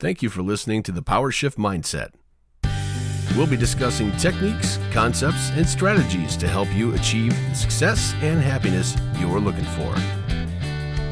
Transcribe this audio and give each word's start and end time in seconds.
Thank 0.00 0.22
you 0.22 0.30
for 0.30 0.42
listening 0.42 0.84
to 0.84 0.92
the 0.92 1.02
Power 1.02 1.32
Shift 1.32 1.58
Mindset. 1.58 2.10
We'll 3.36 3.48
be 3.48 3.56
discussing 3.56 4.12
techniques, 4.12 4.78
concepts, 4.92 5.50
and 5.50 5.68
strategies 5.68 6.36
to 6.36 6.46
help 6.46 6.72
you 6.72 6.94
achieve 6.94 7.34
the 7.48 7.54
success 7.56 8.14
and 8.20 8.40
happiness 8.40 8.96
you're 9.18 9.40
looking 9.40 9.64
for. 9.64 9.92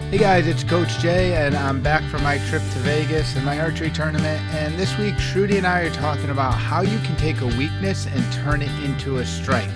Hey 0.09 0.19
guys, 0.19 0.47
it's 0.47 0.63
Coach 0.63 1.01
Jay, 1.01 1.35
and 1.35 1.57
I'm 1.57 1.83
back 1.83 2.09
from 2.09 2.23
my 2.23 2.39
trip 2.49 2.63
to 2.63 2.79
Vegas 2.79 3.35
and 3.35 3.45
my 3.45 3.59
archery 3.59 3.91
tournament. 3.91 4.41
And 4.55 4.79
this 4.79 4.97
week, 4.99 5.15
Shruti 5.15 5.57
and 5.57 5.67
I 5.67 5.81
are 5.81 5.91
talking 5.91 6.31
about 6.31 6.55
how 6.55 6.83
you 6.83 7.01
can 7.01 7.17
take 7.17 7.41
a 7.41 7.47
weakness 7.59 8.07
and 8.07 8.33
turn 8.35 8.63
it 8.63 8.71
into 8.85 9.17
a 9.17 9.27
strength. 9.27 9.75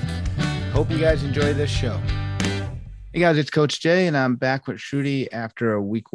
Hope 0.72 0.88
you 0.88 0.98
guys 0.98 1.24
enjoy 1.24 1.52
this 1.52 1.68
show. 1.68 2.00
Hey 3.12 3.18
guys, 3.18 3.38
it's 3.38 3.50
Coach 3.50 3.80
Jay, 3.80 4.06
and 4.06 4.16
I'm 4.16 4.36
back 4.36 4.68
with 4.68 4.77
Shruti 4.77 5.27
after 5.32 5.72
a 5.72 5.82
week 5.82 6.06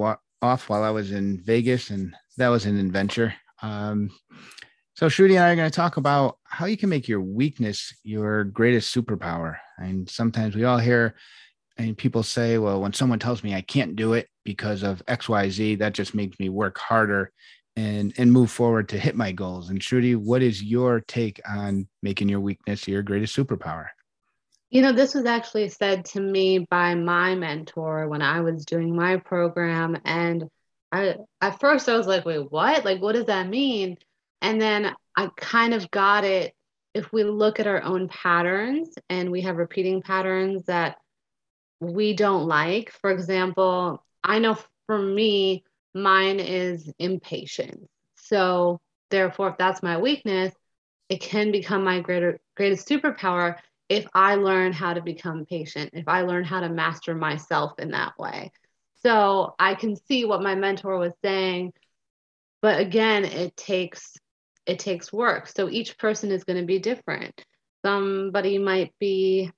off 0.41 0.70
while 0.70 0.84
I 0.84 0.91
was 0.91 1.12
in 1.12 1.41
Vegas, 1.41 1.89
and 1.89 2.16
that 2.38 2.49
was 2.49 2.65
an 2.65 2.77
adventure. 2.77 3.33
Um, 3.61 4.09
so 4.95 5.07
Shruti 5.07 5.31
and 5.31 5.39
I 5.39 5.52
are 5.52 5.55
going 5.55 5.70
to 5.70 5.76
talk 5.76 5.98
about 5.98 6.38
how 6.43 6.66
you 6.66 6.77
can 6.77 6.89
make 6.89 7.07
your 7.07 7.21
weakness 7.21 7.93
your 8.03 8.45
greatest 8.45 8.95
superpower. 8.95 9.57
And 9.77 10.09
sometimes 10.09 10.55
we 10.55 10.63
all 10.63 10.77
hear 10.77 11.16
and 11.77 11.98
people 11.98 12.23
say, 12.23 12.57
well, 12.57 12.79
when 12.81 12.93
someone 12.93 13.20
tells 13.20 13.43
me 13.43 13.53
I 13.53 13.62
can't 13.62 13.95
do 13.95 14.13
it 14.13 14.29
because 14.45 14.84
of 14.84 15.05
XYZ, 15.07 15.79
that 15.79 15.93
just 15.93 16.16
makes 16.16 16.40
me 16.40 16.49
work 16.49 16.77
harder 16.77 17.31
and 17.76 18.13
and 18.17 18.31
move 18.31 18.49
forward 18.49 18.88
to 18.90 18.98
hit 18.98 19.15
my 19.15 19.34
goals. 19.34 19.70
And 19.70 19.79
Shruti, 19.79 20.15
what 20.15 20.41
is 20.41 20.63
your 20.63 21.02
take 21.02 21.41
on 21.48 21.88
making 22.02 22.29
your 22.29 22.40
weakness 22.40 22.88
your 22.88 23.04
greatest 23.04 23.35
superpower? 23.35 23.88
You 24.70 24.81
know, 24.81 24.91
this 24.91 25.13
was 25.13 25.26
actually 25.26 25.70
said 25.70 26.05
to 26.05 26.20
me 26.20 26.59
by 26.59 26.95
my 26.95 27.35
mentor 27.35 28.07
when 28.07 28.21
I 28.21 28.41
was 28.41 28.65
doing 28.65 28.95
my 28.95 29.17
program. 29.17 29.98
And 30.05 30.49
I 30.95 31.16
at 31.41 31.59
first 31.59 31.90
I 31.90 31.98
was 31.98 32.08
like, 32.08 32.26
wait, 32.26 32.52
what? 32.52 32.85
Like, 32.85 33.02
what 33.02 33.16
does 33.16 33.26
that 33.26 33.48
mean? 33.48 33.98
And 34.41 34.62
then 34.62 34.94
I 35.16 35.30
kind 35.35 35.73
of 35.73 35.90
got 35.91 36.23
it. 36.23 36.54
If 36.94 37.12
we 37.12 37.26
look 37.26 37.60
at 37.60 37.68
our 37.68 37.84
own 37.84 38.07
patterns 38.07 38.96
and 39.10 39.29
we 39.29 39.41
have 39.41 39.57
repeating 39.57 40.01
patterns 40.01 40.66
that 40.66 40.98
we 41.82 42.13
don't 42.13 42.48
like. 42.48 42.91
For 43.01 43.12
example, 43.12 44.04
I 44.23 44.40
know 44.40 44.57
for 44.88 44.98
me, 44.98 45.63
mine 45.93 46.40
is 46.40 46.90
impatience. 46.99 47.88
So 48.16 48.79
therefore, 49.10 49.49
if 49.49 49.57
that's 49.57 49.84
my 49.84 49.98
weakness, 49.98 50.54
it 51.10 51.21
can 51.21 51.51
become 51.51 51.84
my 51.84 51.99
greater 51.99 52.40
greatest 52.55 52.88
superpower 52.88 53.57
if 53.90 54.07
I 54.13 54.35
learn 54.35 54.73
how 54.73 54.93
to 54.93 55.01
become 55.01 55.46
patient, 55.46 55.91
if 55.93 56.07
I 56.07 56.21
learn 56.21 56.43
how 56.43 56.62
to 56.62 56.70
master 56.70 57.13
myself 57.13 57.73
in 57.77 57.91
that 57.91 58.18
way. 58.18 58.51
So 59.05 59.53
I 59.59 59.75
can 59.75 59.95
see 59.95 60.25
what 60.25 60.41
my 60.41 60.55
mentor 60.55 60.98
was 60.98 61.13
saying, 61.23 61.73
but 62.61 62.79
again, 62.79 63.23
it 63.23 63.55
takes 63.55 64.13
it 64.66 64.79
takes 64.79 65.13
work. 65.13 65.47
So 65.47 65.69
each 65.69 66.00
person 66.00 66.31
is 66.31 66.44
going 66.44 66.59
to 66.59 66.66
be 66.66 66.79
different. 66.79 67.45
Somebody 67.85 68.57
might 68.57 68.95
be 69.00 69.51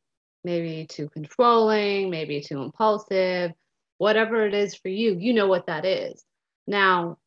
maybe 0.43 0.85
too 0.85 1.07
controlling, 1.07 2.09
maybe 2.09 2.41
too 2.41 2.61
impulsive, 2.61 3.53
whatever 3.99 4.45
it 4.45 4.53
is 4.53 4.75
for 4.75 4.89
you, 4.89 5.15
you 5.17 5.33
know 5.33 5.47
what 5.47 5.67
that 5.67 5.85
is. 5.85 6.21
Now, 6.67 7.17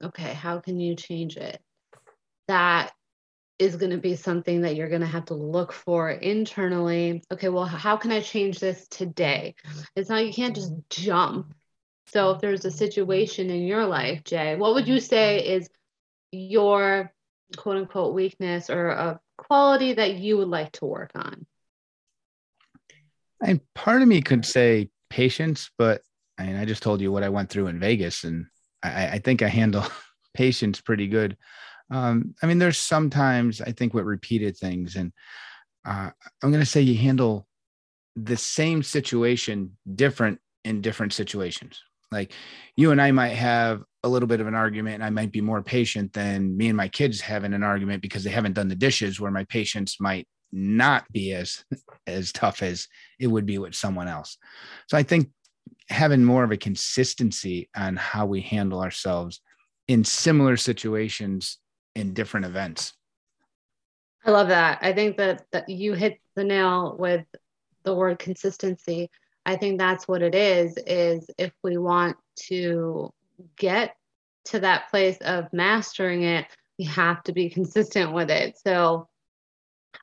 okay, 0.00 0.32
how 0.34 0.60
can 0.60 0.78
you 0.78 0.94
change 0.94 1.36
it? 1.36 1.60
That 2.46 2.92
is 3.58 3.76
going 3.76 3.90
to 3.90 3.98
be 3.98 4.16
something 4.16 4.60
that 4.62 4.76
you're 4.76 4.88
going 4.88 5.00
to 5.00 5.06
have 5.06 5.26
to 5.26 5.34
look 5.34 5.72
for 5.72 6.10
internally. 6.10 7.22
Okay, 7.32 7.48
well, 7.48 7.64
how 7.64 7.96
can 7.96 8.12
I 8.12 8.20
change 8.20 8.58
this 8.58 8.86
today? 8.88 9.54
It's 9.94 10.10
not, 10.10 10.26
you 10.26 10.32
can't 10.32 10.54
just 10.54 10.72
jump. 10.90 11.54
So, 12.08 12.30
if 12.32 12.40
there's 12.40 12.64
a 12.64 12.70
situation 12.70 13.50
in 13.50 13.62
your 13.62 13.86
life, 13.86 14.22
Jay, 14.24 14.56
what 14.56 14.74
would 14.74 14.86
you 14.86 15.00
say 15.00 15.38
is 15.38 15.68
your 16.30 17.12
quote 17.56 17.78
unquote 17.78 18.14
weakness 18.14 18.70
or 18.70 18.88
a 18.88 19.20
quality 19.38 19.94
that 19.94 20.14
you 20.14 20.36
would 20.38 20.48
like 20.48 20.72
to 20.72 20.84
work 20.84 21.10
on? 21.14 21.46
And 23.42 23.60
part 23.74 24.02
of 24.02 24.08
me 24.08 24.22
could 24.22 24.44
say 24.44 24.90
patience, 25.10 25.70
but 25.78 26.02
I 26.38 26.46
mean, 26.46 26.56
I 26.56 26.64
just 26.64 26.82
told 26.82 27.00
you 27.00 27.10
what 27.10 27.22
I 27.22 27.28
went 27.28 27.50
through 27.50 27.68
in 27.68 27.80
Vegas, 27.80 28.24
and 28.24 28.46
I, 28.82 29.08
I 29.08 29.18
think 29.18 29.42
I 29.42 29.48
handle 29.48 29.84
patience 30.34 30.80
pretty 30.80 31.08
good. 31.08 31.36
Um, 31.90 32.34
I 32.42 32.46
mean, 32.46 32.58
there's 32.58 32.78
sometimes 32.78 33.60
I 33.60 33.72
think 33.72 33.94
with 33.94 34.04
repeated 34.04 34.56
things, 34.56 34.96
and 34.96 35.12
uh, 35.84 36.10
I'm 36.42 36.50
going 36.50 36.64
to 36.64 36.66
say 36.66 36.80
you 36.80 36.98
handle 36.98 37.46
the 38.16 38.36
same 38.36 38.82
situation 38.82 39.76
different 39.94 40.40
in 40.64 40.80
different 40.80 41.12
situations. 41.12 41.80
Like 42.10 42.32
you 42.76 42.90
and 42.90 43.00
I 43.00 43.10
might 43.12 43.34
have 43.34 43.82
a 44.02 44.08
little 44.08 44.26
bit 44.26 44.40
of 44.40 44.46
an 44.46 44.54
argument, 44.54 44.96
and 44.96 45.04
I 45.04 45.10
might 45.10 45.32
be 45.32 45.40
more 45.40 45.62
patient 45.62 46.12
than 46.12 46.56
me 46.56 46.68
and 46.68 46.76
my 46.76 46.88
kids 46.88 47.20
having 47.20 47.52
an 47.52 47.62
argument 47.62 48.02
because 48.02 48.24
they 48.24 48.30
haven't 48.30 48.54
done 48.54 48.68
the 48.68 48.74
dishes, 48.74 49.20
where 49.20 49.30
my 49.30 49.44
patience 49.44 50.00
might 50.00 50.26
not 50.52 51.04
be 51.12 51.32
as 51.32 51.64
as 52.06 52.32
tough 52.32 52.62
as 52.62 52.88
it 53.18 53.26
would 53.26 53.46
be 53.46 53.58
with 53.58 53.74
someone 53.74 54.08
else. 54.08 54.38
So 54.88 54.96
I 54.96 55.02
think 55.02 55.30
having 55.88 56.24
more 56.24 56.44
of 56.44 56.50
a 56.50 56.56
consistency 56.56 57.68
on 57.76 57.96
how 57.96 58.26
we 58.26 58.40
handle 58.40 58.80
ourselves 58.80 59.40
in 59.88 60.04
similar 60.04 60.56
situations 60.56 61.58
in 61.96 62.12
different 62.12 62.46
events. 62.46 62.92
I 64.24 64.30
love 64.30 64.48
that. 64.48 64.78
I 64.82 64.92
think 64.92 65.16
that, 65.16 65.46
that 65.52 65.68
you 65.68 65.94
hit 65.94 66.20
the 66.34 66.44
nail 66.44 66.96
with 66.98 67.24
the 67.84 67.94
word 67.94 68.18
consistency. 68.18 69.10
I 69.44 69.56
think 69.56 69.78
that's 69.78 70.06
what 70.06 70.22
it 70.22 70.34
is 70.34 70.76
is 70.86 71.30
if 71.38 71.52
we 71.62 71.78
want 71.78 72.16
to 72.48 73.12
get 73.56 73.96
to 74.46 74.60
that 74.60 74.90
place 74.90 75.16
of 75.22 75.52
mastering 75.52 76.22
it, 76.22 76.46
we 76.78 76.84
have 76.84 77.22
to 77.24 77.32
be 77.32 77.48
consistent 77.48 78.12
with 78.12 78.30
it. 78.30 78.58
So 78.58 79.08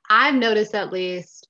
I've 0.09 0.35
noticed 0.35 0.73
at 0.73 0.91
least 0.91 1.47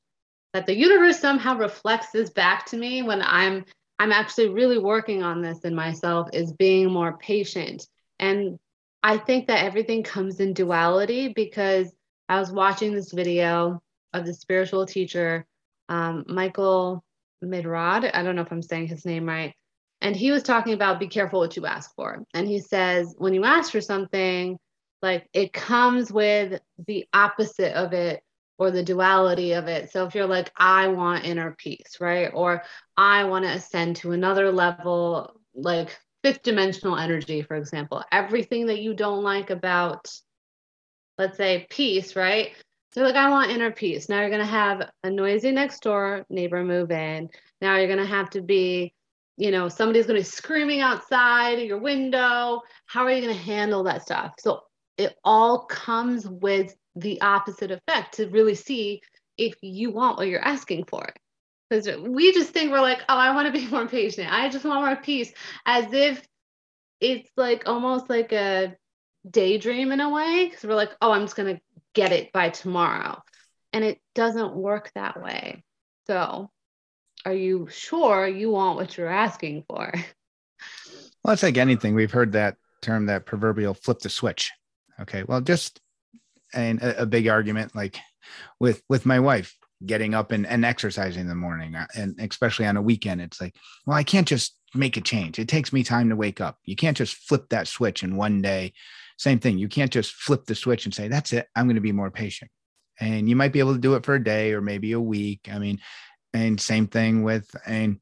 that 0.53 0.66
the 0.66 0.76
universe 0.76 1.20
somehow 1.20 1.58
reflects 1.58 2.12
this 2.12 2.30
back 2.32 2.66
to 2.68 2.78
me 2.78 3.02
when 3.02 3.22
I'm 3.22 3.66
I'm 4.00 4.12
actually 4.12 4.50
really 4.50 4.80
working 4.80 5.24
on 5.24 5.42
this 5.42 5.59
in 5.59 5.76
myself 5.76 6.30
is 6.34 6.52
being 6.52 6.92
more 6.92 7.18
patient. 7.18 7.88
And 8.20 8.59
I 9.03 9.18
think 9.18 9.47
that 9.47 9.66
everything 9.66 10.02
comes 10.02 10.40
in 10.40 10.53
duality 10.53 11.34
because 11.34 11.94
I 12.30 12.40
was 12.40 12.52
watching 12.52 12.94
this 12.94 13.12
video 13.12 13.81
of 14.14 14.25
the 14.25 14.34
spiritual 14.34 14.86
teacher, 14.86 15.46
um, 15.90 16.24
Michael 16.28 17.03
Midrod. 17.44 18.09
I 18.14 18.24
don't 18.24 18.36
know 18.36 18.44
if 18.44 18.52
I'm 18.52 18.62
saying 18.62 18.88
his 18.88 19.06
name 19.06 19.28
right. 19.28 19.53
And 20.02 20.16
he 20.16 20.31
was 20.31 20.44
talking 20.44 20.74
about 20.74 21.00
be 21.00 21.08
careful 21.08 21.40
what 21.40 21.56
you 21.58 21.66
ask 21.66 21.94
for. 21.96 22.24
And 22.34 22.47
he 22.47 22.59
says, 22.59 23.14
when 23.18 23.34
you 23.34 23.44
ask 23.44 23.72
for 23.72 23.81
something, 23.81 24.58
like 25.02 25.28
it 25.34 25.52
comes 25.52 26.12
with 26.12 26.62
the 26.88 27.06
opposite 27.14 27.74
of 27.74 27.94
it 27.94 28.22
or 28.58 28.72
the 28.72 28.84
duality 28.84 29.53
of 29.53 29.68
it. 29.68 29.91
So 29.91 30.06
if 30.06 30.16
you're 30.16 30.28
like, 30.28 30.52
I 30.56 30.88
want 30.88 31.25
inner 31.25 31.56
peace, 31.58 31.97
right? 32.00 32.31
Or 32.34 32.64
I 32.96 33.25
want 33.25 33.46
to 33.46 33.52
ascend 33.52 33.97
to 33.97 34.12
another 34.12 34.52
level, 34.52 35.40
like 35.53 35.97
fifth 36.23 36.41
dimensional 36.44 36.97
energy, 36.97 37.41
for 37.41 37.56
example, 37.56 38.03
everything 38.11 38.67
that 38.67 38.81
you 38.81 38.94
don't 38.94 39.23
like 39.23 39.50
about, 39.50 40.09
let's 41.17 41.38
say, 41.38 41.67
peace, 41.69 42.16
right? 42.16 42.51
So 42.94 43.01
like, 43.01 43.16
I 43.16 43.29
want 43.29 43.51
inner 43.51 43.72
peace. 43.72 44.07
Now 44.07 44.22
you're 44.22 44.29
going 44.29 44.39
to 44.39 44.45
have 44.45 44.89
a 45.03 45.09
noisy 45.09 45.51
next 45.51 45.81
door 45.81 46.25
neighbor 46.29 46.63
move 46.63 46.91
in. 46.91 47.29
Now 47.61 47.78
you're 47.78 47.88
going 47.88 48.00
to 48.00 48.06
have 48.06 48.29
to 48.31 48.41
be, 48.41 48.94
you 49.35 49.51
know, 49.51 49.67
somebody's 49.67 50.06
going 50.06 50.17
to 50.17 50.22
be 50.22 50.31
screaming 50.31 50.79
outside 50.79 51.59
your 51.59 51.79
window. 51.79 52.61
How 52.85 53.03
are 53.03 53.11
you 53.11 53.22
going 53.22 53.35
to 53.35 53.44
handle 53.44 53.84
that 53.84 54.03
stuff? 54.03 54.35
So 54.40 54.61
it 54.97 55.16
all 55.23 55.66
comes 55.66 56.28
with 56.28 56.75
the 56.95 57.19
opposite 57.22 57.72
effect 57.72 58.16
to 58.16 58.29
really 58.29 58.55
see 58.55 59.01
if 59.38 59.55
you 59.61 59.91
want 59.91 60.17
what 60.17 60.28
you're 60.28 60.45
asking 60.45 60.85
for. 60.85 61.11
Because 61.73 62.00
we 62.07 62.31
just 62.34 62.51
think 62.51 62.72
we're 62.72 62.81
like, 62.81 63.01
oh, 63.09 63.17
I 63.17 63.34
want 63.34 63.47
to 63.47 63.59
be 63.59 63.67
more 63.67 63.88
patient. 63.88 64.31
I 64.31 64.50
just 64.50 64.63
want 64.63 64.85
more 64.85 64.95
peace, 64.95 65.34
as 65.66 65.91
if 65.91 66.22
it's 67.00 67.29
like 67.35 67.63
almost 67.66 68.09
like 68.09 68.31
a 68.31 68.75
daydream 69.29 69.91
in 69.91 70.00
a 70.00 70.09
way. 70.09 70.46
Because 70.47 70.64
we're 70.64 70.75
like, 70.75 70.96
oh, 71.02 71.11
I'm 71.11 71.23
just 71.23 71.35
to 71.35 71.59
get 71.96 72.11
it 72.11 72.31
by 72.31 72.49
tomorrow. 72.49 73.22
And 73.72 73.84
it 73.84 73.99
doesn't 74.14 74.55
work 74.55 74.91
that 74.93 75.22
way. 75.22 75.64
So, 76.05 76.52
are 77.25 77.34
you 77.34 77.67
sure 77.72 78.28
you 78.28 78.52
want 78.52 78.78
what 78.78 78.96
you're 78.96 79.08
asking 79.08 79.64
for? 79.67 79.93
Well, 81.23 81.34
it's 81.34 81.43
like 81.43 81.58
anything. 81.58 81.96
We've 81.96 82.11
heard 82.11 82.34
that 82.34 82.58
term, 82.81 83.05
that 83.05 83.26
proverbial 83.26 83.73
flip 83.73 83.99
the 83.99 84.09
switch. 84.09 84.52
Okay. 84.99 85.23
Well, 85.23 85.41
just 85.41 85.79
and 86.53 86.81
a, 86.84 87.03
a, 87.03 87.05
big 87.05 87.28
argument 87.29 87.76
like 87.76 87.97
with 88.59 88.84
with 88.90 89.05
my 89.05 89.19
wife 89.22 89.55
getting 89.85 90.14
up 90.14 90.32
and, 90.32 90.47
and 90.47 90.64
exercising 90.64 91.22
in 91.22 91.28
the 91.28 91.35
morning 91.35 91.76
uh, 91.76 91.88
and 91.96 92.20
especially 92.20 92.66
on 92.66 92.78
a 92.78 92.82
weekend 92.82 93.22
it's 93.22 93.41
like 93.41 93.56
well 93.85 93.97
i 93.97 94.03
can't 94.03 94.28
just 94.28 94.56
make 94.76 94.97
a 94.97 95.02
change. 95.02 95.40
It 95.40 95.47
takes 95.47 95.72
me 95.72 95.84
time 95.84 96.09
to 96.09 96.16
wake 96.16 96.41
up. 96.41 96.58
You 96.66 96.76
can't 96.76 96.97
just 96.97 97.16
flip 97.16 97.50
that 97.50 97.68
switch 97.68 98.03
in 98.03 98.16
one 98.16 98.41
day. 98.41 98.74
Same 99.18 99.40
thing. 99.40 99.58
You 99.58 99.68
can't 99.68 99.91
just 99.91 100.14
flip 100.14 100.46
the 100.46 100.56
switch 100.56 100.85
and 100.85 100.94
say 100.94 101.08
that's 101.08 101.34
it. 101.34 101.47
I'm 101.56 101.66
going 101.66 101.76
to 101.76 101.82
be 101.82 101.91
more 101.91 102.12
patient. 102.12 102.50
And 103.00 103.30
you 103.30 103.35
might 103.35 103.53
be 103.53 103.59
able 103.59 103.74
to 103.74 103.80
do 103.80 103.96
it 103.96 104.06
for 104.06 104.16
a 104.16 104.24
day 104.24 104.53
or 104.53 104.62
maybe 104.62 104.91
a 104.91 105.00
week. 105.00 105.50
I 105.52 105.59
mean 105.59 105.80
and 106.34 106.59
same 106.59 106.88
thing 106.88 107.24
with 107.24 107.56
and 107.66 108.00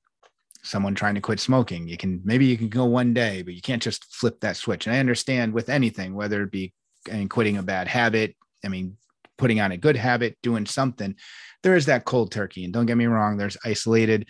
someone 0.64 0.96
trying 0.96 1.16
to 1.16 1.22
quit 1.22 1.40
smoking. 1.40 1.88
You 1.88 1.98
can 1.98 2.22
maybe 2.24 2.46
you 2.46 2.58
can 2.58 2.70
go 2.70 2.86
one 2.86 3.14
day, 3.14 3.42
but 3.42 3.54
you 3.54 3.62
can't 3.62 3.82
just 3.82 4.06
flip 4.14 4.40
that 4.42 4.58
switch. 4.58 4.88
And 4.88 4.96
I 4.96 5.00
understand 5.00 5.54
with 5.54 5.70
anything, 5.70 6.14
whether 6.14 6.44
it 6.44 6.52
be 6.52 6.74
and 7.10 7.30
quitting 7.30 7.58
a 7.58 7.64
bad 7.64 7.88
habit, 7.88 8.36
I 8.64 8.70
mean, 8.70 8.98
putting 9.38 9.60
on 9.60 9.72
a 9.72 9.78
good 9.78 9.98
habit, 9.98 10.38
doing 10.44 10.66
something, 10.66 11.16
there 11.64 11.76
is 11.76 11.86
that 11.86 12.06
cold 12.06 12.32
turkey. 12.32 12.64
And 12.64 12.74
don't 12.74 12.86
get 12.86 12.98
me 12.98 13.06
wrong, 13.06 13.38
there's 13.38 13.58
isolated 13.64 14.28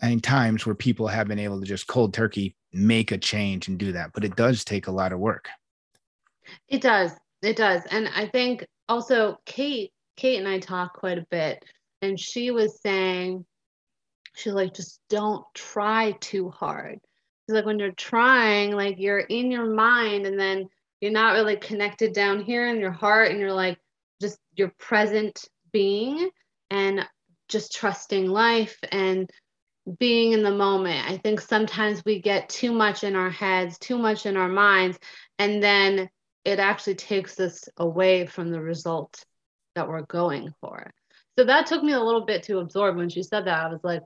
and 0.00 0.22
times 0.22 0.66
where 0.66 0.74
people 0.74 1.06
have 1.08 1.28
been 1.28 1.38
able 1.38 1.60
to 1.60 1.66
just 1.66 1.86
cold 1.86 2.12
turkey 2.12 2.56
make 2.72 3.12
a 3.12 3.18
change 3.18 3.68
and 3.68 3.78
do 3.78 3.92
that. 3.92 4.10
But 4.12 4.24
it 4.24 4.36
does 4.36 4.64
take 4.64 4.86
a 4.86 4.92
lot 4.92 5.12
of 5.12 5.18
work. 5.18 5.48
It 6.68 6.82
does. 6.82 7.12
It 7.42 7.56
does. 7.56 7.82
And 7.90 8.08
I 8.14 8.26
think 8.26 8.66
also 8.88 9.38
Kate, 9.46 9.92
Kate 10.16 10.38
and 10.38 10.48
I 10.48 10.58
talk 10.58 10.94
quite 10.94 11.18
a 11.18 11.26
bit. 11.30 11.64
And 12.02 12.18
she 12.18 12.50
was 12.50 12.80
saying, 12.82 13.46
she's 14.34 14.52
like, 14.52 14.74
just 14.74 15.00
don't 15.08 15.44
try 15.54 16.12
too 16.20 16.50
hard. 16.50 16.98
She's 17.46 17.54
like, 17.54 17.66
when 17.66 17.78
you're 17.78 17.92
trying, 17.92 18.72
like 18.72 18.96
you're 18.98 19.20
in 19.20 19.50
your 19.50 19.66
mind 19.66 20.26
and 20.26 20.38
then 20.38 20.68
you're 21.00 21.12
not 21.12 21.34
really 21.34 21.56
connected 21.56 22.12
down 22.12 22.40
here 22.42 22.68
in 22.68 22.80
your 22.80 22.90
heart 22.90 23.30
and 23.30 23.40
you're 23.40 23.52
like 23.52 23.78
just 24.20 24.38
your 24.56 24.72
present 24.78 25.44
being 25.72 26.30
and 26.70 27.06
just 27.48 27.72
trusting 27.72 28.26
life 28.26 28.78
and 28.90 29.28
being 29.98 30.32
in 30.32 30.42
the 30.42 30.50
moment. 30.50 31.08
I 31.10 31.18
think 31.18 31.40
sometimes 31.40 32.02
we 32.04 32.20
get 32.20 32.48
too 32.48 32.72
much 32.72 33.04
in 33.04 33.16
our 33.16 33.30
heads, 33.30 33.78
too 33.78 33.98
much 33.98 34.26
in 34.26 34.36
our 34.36 34.48
minds, 34.48 34.98
and 35.38 35.62
then 35.62 36.08
it 36.44 36.58
actually 36.58 36.94
takes 36.94 37.38
us 37.40 37.64
away 37.76 38.26
from 38.26 38.50
the 38.50 38.60
result 38.60 39.24
that 39.74 39.88
we're 39.88 40.02
going 40.02 40.52
for. 40.60 40.90
So 41.38 41.44
that 41.44 41.66
took 41.66 41.82
me 41.82 41.92
a 41.92 42.00
little 42.00 42.24
bit 42.24 42.44
to 42.44 42.58
absorb 42.58 42.96
when 42.96 43.08
she 43.08 43.22
said 43.22 43.46
that. 43.46 43.66
I 43.66 43.68
was 43.68 43.82
like, 43.82 44.02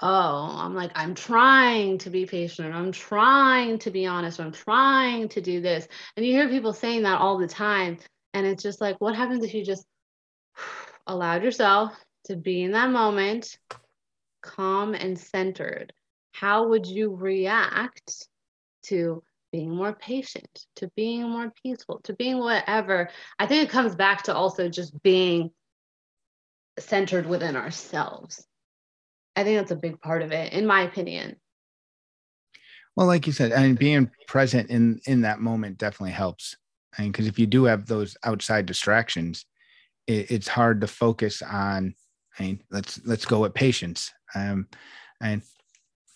oh, 0.00 0.56
I'm 0.58 0.74
like, 0.74 0.92
I'm 0.94 1.14
trying 1.14 1.98
to 1.98 2.10
be 2.10 2.24
patient. 2.24 2.74
I'm 2.74 2.92
trying 2.92 3.78
to 3.80 3.90
be 3.90 4.06
honest. 4.06 4.40
I'm 4.40 4.52
trying 4.52 5.28
to 5.30 5.40
do 5.40 5.60
this. 5.60 5.86
And 6.16 6.24
you 6.24 6.32
hear 6.32 6.48
people 6.48 6.72
saying 6.72 7.02
that 7.02 7.20
all 7.20 7.38
the 7.38 7.48
time. 7.48 7.98
And 8.34 8.46
it's 8.46 8.62
just 8.62 8.80
like, 8.80 8.96
what 9.00 9.16
happens 9.16 9.44
if 9.44 9.54
you 9.54 9.64
just 9.64 9.84
allowed 11.08 11.42
yourself 11.42 11.92
to 12.26 12.36
be 12.36 12.62
in 12.62 12.72
that 12.72 12.90
moment, 12.90 13.58
calm 14.42 14.94
and 14.94 15.18
centered? 15.18 15.92
How 16.32 16.68
would 16.68 16.86
you 16.86 17.14
react 17.14 18.28
to 18.84 19.22
being 19.50 19.74
more 19.74 19.94
patient, 19.94 20.66
to 20.76 20.88
being 20.94 21.28
more 21.28 21.52
peaceful, 21.62 22.00
to 22.04 22.14
being 22.14 22.38
whatever? 22.38 23.10
I 23.38 23.46
think 23.46 23.64
it 23.64 23.72
comes 23.72 23.96
back 23.96 24.24
to 24.24 24.34
also 24.34 24.68
just 24.68 25.02
being 25.02 25.50
centered 26.78 27.26
within 27.26 27.56
ourselves 27.56 28.46
I 29.38 29.44
think 29.44 29.56
that's 29.56 29.70
a 29.70 29.76
big 29.76 30.00
part 30.00 30.22
of 30.22 30.32
it, 30.32 30.52
in 30.52 30.66
my 30.66 30.82
opinion. 30.82 31.36
Well, 32.96 33.06
like 33.06 33.24
you 33.28 33.32
said, 33.32 33.52
I 33.52 33.62
mean, 33.62 33.76
being 33.76 34.10
present 34.26 34.68
in 34.68 35.00
in 35.06 35.20
that 35.20 35.38
moment 35.38 35.78
definitely 35.78 36.10
helps. 36.10 36.56
I 36.98 37.02
mean, 37.02 37.12
because 37.12 37.28
if 37.28 37.38
you 37.38 37.46
do 37.46 37.62
have 37.64 37.86
those 37.86 38.16
outside 38.24 38.66
distractions, 38.66 39.46
it, 40.08 40.30
it's 40.30 40.48
hard 40.48 40.80
to 40.80 40.88
focus 40.88 41.42
on. 41.42 41.94
I 42.38 42.42
mean, 42.42 42.62
let's 42.70 43.00
let's 43.04 43.26
go 43.26 43.40
with 43.40 43.54
patience. 43.54 44.10
Um, 44.34 44.66
and 45.20 45.42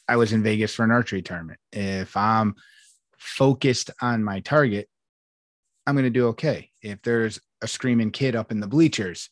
I 0.09 0.17
was 0.17 0.33
in 0.33 0.43
Vegas 0.43 0.75
for 0.75 0.85
an 0.85 0.91
archery 0.91 1.23
tournament. 1.23 1.61
If 1.73 2.17
I'm 2.17 2.57
focused 3.19 3.91
on 4.01 4.25
my 4.25 4.41
target, 4.41 4.89
I'm 5.87 5.95
going 5.95 6.05
to 6.05 6.11
do 6.11 6.29
okay. 6.29 6.71
If 6.83 7.03
there's 7.03 7.41
a 7.61 7.69
screaming 7.69 8.11
kid 8.11 8.35
up 8.35 8.51
in 8.51 8.61
the 8.61 8.67
bleachers, 8.67 9.29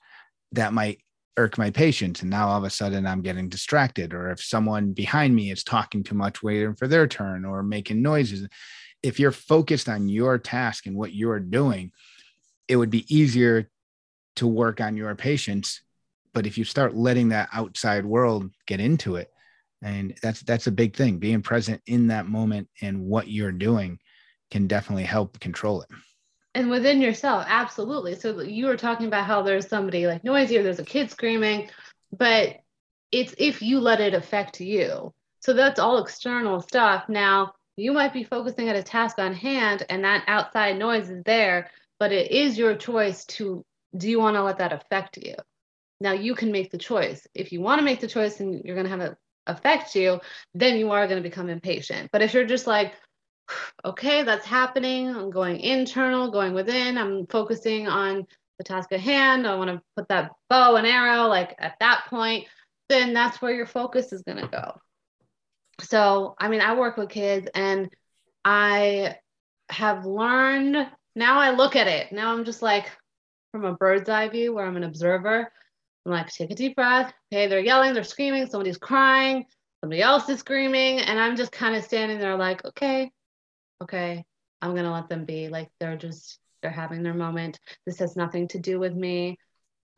that 0.52 0.72
might 0.72 1.00
irk 1.36 1.58
my 1.58 1.70
patience 1.70 2.22
and 2.22 2.30
now 2.30 2.48
all 2.48 2.58
of 2.58 2.64
a 2.64 2.70
sudden 2.70 3.06
i'm 3.06 3.22
getting 3.22 3.48
distracted 3.48 4.12
or 4.12 4.30
if 4.30 4.42
someone 4.42 4.92
behind 4.92 5.34
me 5.34 5.50
is 5.50 5.62
talking 5.62 6.02
too 6.02 6.14
much 6.14 6.42
waiting 6.42 6.74
for 6.74 6.88
their 6.88 7.06
turn 7.06 7.44
or 7.44 7.62
making 7.62 8.02
noises 8.02 8.48
if 9.02 9.18
you're 9.18 9.32
focused 9.32 9.88
on 9.88 10.08
your 10.08 10.38
task 10.38 10.86
and 10.86 10.96
what 10.96 11.14
you're 11.14 11.40
doing 11.40 11.92
it 12.68 12.76
would 12.76 12.90
be 12.90 13.06
easier 13.14 13.70
to 14.36 14.46
work 14.46 14.80
on 14.80 14.96
your 14.96 15.14
patience 15.14 15.82
but 16.32 16.46
if 16.46 16.56
you 16.56 16.64
start 16.64 16.94
letting 16.94 17.30
that 17.30 17.48
outside 17.52 18.04
world 18.06 18.50
get 18.66 18.80
into 18.80 19.16
it 19.16 19.30
and 19.82 20.16
that's 20.22 20.40
that's 20.42 20.66
a 20.66 20.72
big 20.72 20.94
thing. 20.94 21.18
Being 21.18 21.42
present 21.42 21.80
in 21.86 22.08
that 22.08 22.26
moment 22.26 22.68
and 22.82 23.06
what 23.06 23.28
you're 23.28 23.52
doing 23.52 23.98
can 24.50 24.66
definitely 24.66 25.04
help 25.04 25.40
control 25.40 25.82
it. 25.82 25.88
And 26.54 26.68
within 26.68 27.00
yourself 27.00 27.44
absolutely. 27.46 28.14
So 28.16 28.40
you 28.40 28.66
were 28.66 28.76
talking 28.76 29.06
about 29.06 29.24
how 29.24 29.42
there's 29.42 29.68
somebody 29.68 30.06
like 30.06 30.24
noisy 30.24 30.58
or 30.58 30.62
there's 30.62 30.80
a 30.80 30.84
kid 30.84 31.10
screaming 31.10 31.70
but 32.16 32.56
it's 33.12 33.34
if 33.38 33.62
you 33.62 33.80
let 33.80 34.00
it 34.00 34.14
affect 34.14 34.60
you. 34.60 35.12
So 35.40 35.52
that's 35.54 35.80
all 35.80 36.02
external 36.02 36.60
stuff. 36.60 37.08
Now 37.08 37.54
you 37.76 37.92
might 37.92 38.12
be 38.12 38.24
focusing 38.24 38.68
at 38.68 38.76
a 38.76 38.82
task 38.82 39.18
on 39.18 39.32
hand 39.32 39.86
and 39.88 40.04
that 40.04 40.24
outside 40.26 40.78
noise 40.78 41.08
is 41.08 41.22
there 41.24 41.70
but 41.98 42.12
it 42.12 42.30
is 42.30 42.58
your 42.58 42.74
choice 42.74 43.24
to 43.26 43.64
do 43.96 44.08
you 44.08 44.18
want 44.18 44.36
to 44.36 44.42
let 44.42 44.58
that 44.58 44.72
affect 44.72 45.18
you 45.18 45.34
now 46.00 46.12
you 46.12 46.34
can 46.34 46.52
make 46.52 46.70
the 46.70 46.78
choice 46.78 47.26
if 47.34 47.52
you 47.52 47.60
want 47.60 47.78
to 47.78 47.84
make 47.84 48.00
the 48.00 48.08
choice 48.08 48.40
and 48.40 48.64
you're 48.64 48.76
going 48.76 48.86
to 48.86 48.90
have 48.90 49.00
it 49.00 49.16
affect 49.46 49.94
you 49.94 50.20
then 50.54 50.76
you 50.76 50.90
are 50.90 51.06
going 51.06 51.20
to 51.20 51.28
become 51.28 51.48
impatient 51.48 52.08
but 52.12 52.22
if 52.22 52.32
you're 52.34 52.44
just 52.44 52.66
like 52.66 52.94
okay, 53.84 54.22
that's 54.22 54.46
happening. 54.46 55.08
I'm 55.08 55.30
going 55.30 55.60
internal, 55.60 56.30
going 56.30 56.54
within. 56.54 56.98
I'm 56.98 57.26
focusing 57.26 57.88
on 57.88 58.26
the 58.58 58.64
task 58.64 58.92
at 58.92 59.00
hand. 59.00 59.46
I 59.46 59.56
want 59.56 59.70
to 59.70 59.82
put 59.96 60.08
that 60.08 60.32
bow 60.48 60.76
and 60.76 60.86
arrow 60.86 61.26
like 61.28 61.54
at 61.58 61.74
that 61.80 62.04
point. 62.08 62.46
Then 62.88 63.12
that's 63.12 63.40
where 63.40 63.52
your 63.52 63.66
focus 63.66 64.12
is 64.12 64.22
going 64.22 64.38
to 64.38 64.48
go. 64.48 64.80
So, 65.80 66.34
I 66.38 66.48
mean, 66.48 66.60
I 66.60 66.74
work 66.74 66.96
with 66.96 67.08
kids 67.08 67.48
and 67.54 67.88
I 68.44 69.16
have 69.70 70.04
learned 70.04 70.88
now 71.16 71.40
I 71.40 71.50
look 71.50 71.76
at 71.76 71.88
it. 71.88 72.12
Now 72.12 72.32
I'm 72.32 72.44
just 72.44 72.62
like 72.62 72.86
from 73.52 73.64
a 73.64 73.74
bird's 73.74 74.08
eye 74.08 74.28
view 74.28 74.54
where 74.54 74.66
I'm 74.66 74.76
an 74.76 74.84
observer. 74.84 75.50
I'm 76.06 76.12
like, 76.12 76.28
take 76.28 76.50
a 76.50 76.54
deep 76.54 76.76
breath. 76.76 77.12
Okay, 77.32 77.46
they're 77.46 77.60
yelling, 77.60 77.94
they're 77.94 78.04
screaming, 78.04 78.46
somebody's 78.46 78.78
crying, 78.78 79.46
somebody 79.80 80.02
else 80.02 80.28
is 80.28 80.40
screaming. 80.40 81.00
And 81.00 81.18
I'm 81.18 81.36
just 81.36 81.52
kind 81.52 81.76
of 81.76 81.84
standing 81.84 82.18
there 82.18 82.36
like, 82.36 82.64
okay, 82.64 83.10
okay, 83.82 84.24
I'm 84.62 84.72
going 84.72 84.84
to 84.84 84.92
let 84.92 85.08
them 85.08 85.24
be. 85.24 85.48
Like 85.48 85.70
they're 85.78 85.96
just, 85.96 86.38
they're 86.62 86.70
having 86.70 87.02
their 87.02 87.14
moment. 87.14 87.58
This 87.86 87.98
has 87.98 88.16
nothing 88.16 88.48
to 88.48 88.58
do 88.58 88.78
with 88.78 88.94
me. 88.94 89.38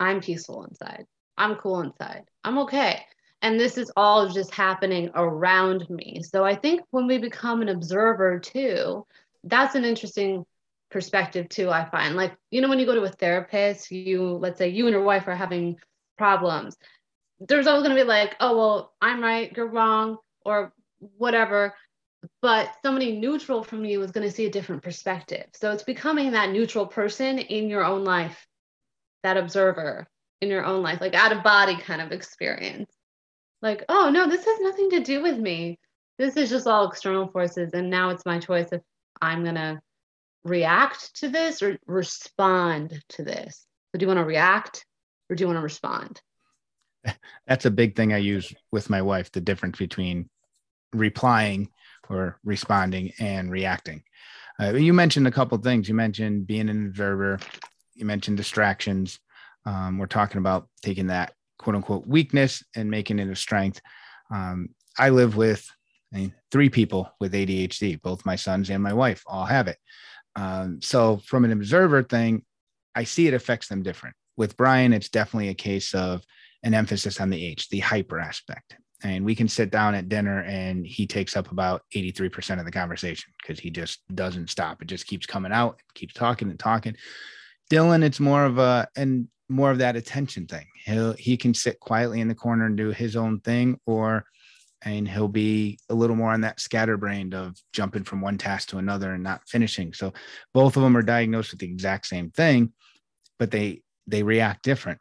I'm 0.00 0.20
peaceful 0.20 0.64
inside. 0.64 1.06
I'm 1.36 1.56
cool 1.56 1.80
inside. 1.80 2.24
I'm 2.44 2.58
okay. 2.60 3.02
And 3.40 3.58
this 3.58 3.76
is 3.76 3.90
all 3.96 4.28
just 4.28 4.54
happening 4.54 5.10
around 5.14 5.88
me. 5.90 6.22
So 6.22 6.44
I 6.44 6.54
think 6.54 6.82
when 6.90 7.06
we 7.06 7.18
become 7.18 7.60
an 7.62 7.68
observer 7.68 8.38
too, 8.38 9.04
that's 9.44 9.74
an 9.74 9.84
interesting 9.84 10.44
perspective 10.92 11.48
too, 11.48 11.70
I 11.70 11.88
find. 11.88 12.14
Like, 12.14 12.36
you 12.50 12.60
know, 12.60 12.68
when 12.68 12.78
you 12.78 12.86
go 12.86 12.94
to 12.94 13.02
a 13.02 13.08
therapist, 13.08 13.90
you, 13.90 14.22
let's 14.22 14.58
say 14.58 14.68
you 14.68 14.86
and 14.86 14.94
your 14.94 15.02
wife 15.02 15.26
are 15.26 15.34
having 15.34 15.76
problems, 16.18 16.76
there's 17.40 17.66
always 17.66 17.82
going 17.82 17.96
to 17.96 18.02
be 18.02 18.08
like, 18.08 18.36
oh, 18.38 18.56
well, 18.56 18.92
I'm 19.00 19.20
right, 19.22 19.52
you're 19.56 19.66
wrong, 19.66 20.18
or 20.44 20.72
whatever 21.18 21.74
but 22.40 22.70
somebody 22.82 23.16
neutral 23.16 23.64
from 23.64 23.84
you 23.84 24.02
is 24.02 24.12
going 24.12 24.26
to 24.26 24.34
see 24.34 24.46
a 24.46 24.50
different 24.50 24.82
perspective. 24.82 25.46
So 25.54 25.72
it's 25.72 25.82
becoming 25.82 26.32
that 26.32 26.50
neutral 26.50 26.86
person 26.86 27.38
in 27.38 27.68
your 27.68 27.84
own 27.84 28.04
life, 28.04 28.46
that 29.22 29.36
observer 29.36 30.06
in 30.40 30.48
your 30.48 30.64
own 30.64 30.82
life, 30.82 31.00
like 31.00 31.14
out 31.14 31.32
of 31.32 31.42
body 31.42 31.76
kind 31.76 32.00
of 32.00 32.12
experience. 32.12 32.90
Like, 33.60 33.84
oh 33.88 34.10
no, 34.10 34.28
this 34.28 34.44
has 34.44 34.60
nothing 34.60 34.90
to 34.90 35.00
do 35.00 35.22
with 35.22 35.38
me. 35.38 35.78
This 36.18 36.36
is 36.36 36.50
just 36.50 36.66
all 36.66 36.88
external 36.88 37.28
forces. 37.28 37.70
And 37.74 37.90
now 37.90 38.10
it's 38.10 38.26
my 38.26 38.38
choice 38.38 38.68
if 38.72 38.82
I'm 39.20 39.42
going 39.42 39.56
to 39.56 39.80
react 40.44 41.14
to 41.16 41.28
this 41.28 41.62
or 41.62 41.78
respond 41.86 43.00
to 43.10 43.22
this. 43.22 43.66
So 43.90 43.98
do 43.98 44.04
you 44.04 44.08
want 44.08 44.18
to 44.18 44.24
react 44.24 44.84
or 45.28 45.36
do 45.36 45.42
you 45.42 45.46
want 45.48 45.58
to 45.58 45.62
respond? 45.62 46.20
That's 47.46 47.66
a 47.66 47.70
big 47.70 47.96
thing 47.96 48.12
I 48.12 48.18
use 48.18 48.52
with 48.70 48.90
my 48.90 49.02
wife 49.02 49.30
the 49.32 49.40
difference 49.40 49.78
between 49.78 50.28
replying 50.92 51.68
or 52.08 52.38
responding 52.44 53.12
and 53.18 53.50
reacting. 53.50 54.02
Uh, 54.60 54.74
you 54.74 54.92
mentioned 54.92 55.26
a 55.26 55.32
couple 55.32 55.58
things. 55.58 55.88
You 55.88 55.94
mentioned 55.94 56.46
being 56.46 56.68
an 56.68 56.86
observer. 56.86 57.38
You 57.94 58.04
mentioned 58.04 58.36
distractions. 58.36 59.18
Um, 59.64 59.98
we're 59.98 60.06
talking 60.06 60.38
about 60.38 60.68
taking 60.82 61.06
that 61.08 61.34
quote 61.58 61.76
unquote 61.76 62.06
weakness 62.06 62.62
and 62.76 62.90
making 62.90 63.18
it 63.18 63.28
a 63.28 63.36
strength. 63.36 63.80
Um, 64.30 64.70
I 64.98 65.10
live 65.10 65.36
with 65.36 65.66
I 66.12 66.18
mean, 66.18 66.34
three 66.50 66.68
people 66.68 67.10
with 67.20 67.32
ADHD. 67.32 68.00
Both 68.02 68.26
my 68.26 68.36
sons 68.36 68.70
and 68.70 68.82
my 68.82 68.92
wife 68.92 69.22
all 69.26 69.46
have 69.46 69.68
it. 69.68 69.78
Um, 70.36 70.80
so, 70.82 71.18
from 71.18 71.44
an 71.44 71.52
observer 71.52 72.02
thing, 72.02 72.44
I 72.94 73.04
see 73.04 73.26
it 73.26 73.34
affects 73.34 73.68
them 73.68 73.82
different. 73.82 74.16
With 74.36 74.56
Brian, 74.56 74.92
it's 74.92 75.08
definitely 75.08 75.48
a 75.48 75.54
case 75.54 75.94
of 75.94 76.24
an 76.62 76.74
emphasis 76.74 77.20
on 77.20 77.30
the 77.30 77.44
H, 77.44 77.68
the 77.68 77.80
hyper 77.80 78.18
aspect. 78.18 78.76
And 79.04 79.24
we 79.24 79.34
can 79.34 79.48
sit 79.48 79.70
down 79.70 79.94
at 79.94 80.08
dinner 80.08 80.42
and 80.42 80.86
he 80.86 81.06
takes 81.06 81.36
up 81.36 81.50
about 81.50 81.82
83% 81.94 82.60
of 82.60 82.64
the 82.64 82.70
conversation 82.70 83.32
because 83.40 83.58
he 83.58 83.68
just 83.68 84.00
doesn't 84.14 84.48
stop. 84.48 84.80
It 84.80 84.86
just 84.86 85.06
keeps 85.06 85.26
coming 85.26 85.52
out 85.52 85.80
keeps 85.94 86.14
talking 86.14 86.50
and 86.50 86.58
talking. 86.58 86.96
Dylan 87.70 88.04
it's 88.04 88.20
more 88.20 88.44
of 88.44 88.58
a 88.58 88.86
and 88.96 89.26
more 89.48 89.72
of 89.72 89.78
that 89.78 89.96
attention 89.96 90.46
thing. 90.46 90.66
He'll 90.84 91.14
he 91.14 91.36
can 91.36 91.52
sit 91.52 91.80
quietly 91.80 92.20
in 92.20 92.28
the 92.28 92.34
corner 92.34 92.66
and 92.66 92.76
do 92.76 92.90
his 92.90 93.16
own 93.16 93.40
thing 93.40 93.78
or 93.86 94.24
and 94.84 95.08
he'll 95.08 95.28
be 95.28 95.78
a 95.88 95.94
little 95.94 96.16
more 96.16 96.32
on 96.32 96.40
that 96.42 96.60
scatterbrained 96.60 97.34
of 97.34 97.56
jumping 97.72 98.04
from 98.04 98.20
one 98.20 98.38
task 98.38 98.68
to 98.68 98.78
another 98.78 99.14
and 99.14 99.22
not 99.22 99.48
finishing. 99.48 99.92
So 99.92 100.12
both 100.52 100.76
of 100.76 100.82
them 100.82 100.96
are 100.96 101.02
diagnosed 101.02 101.52
with 101.52 101.60
the 101.60 101.66
exact 101.66 102.06
same 102.06 102.30
thing, 102.30 102.72
but 103.38 103.50
they 103.50 103.82
they 104.06 104.22
react 104.22 104.64
different. 104.64 104.98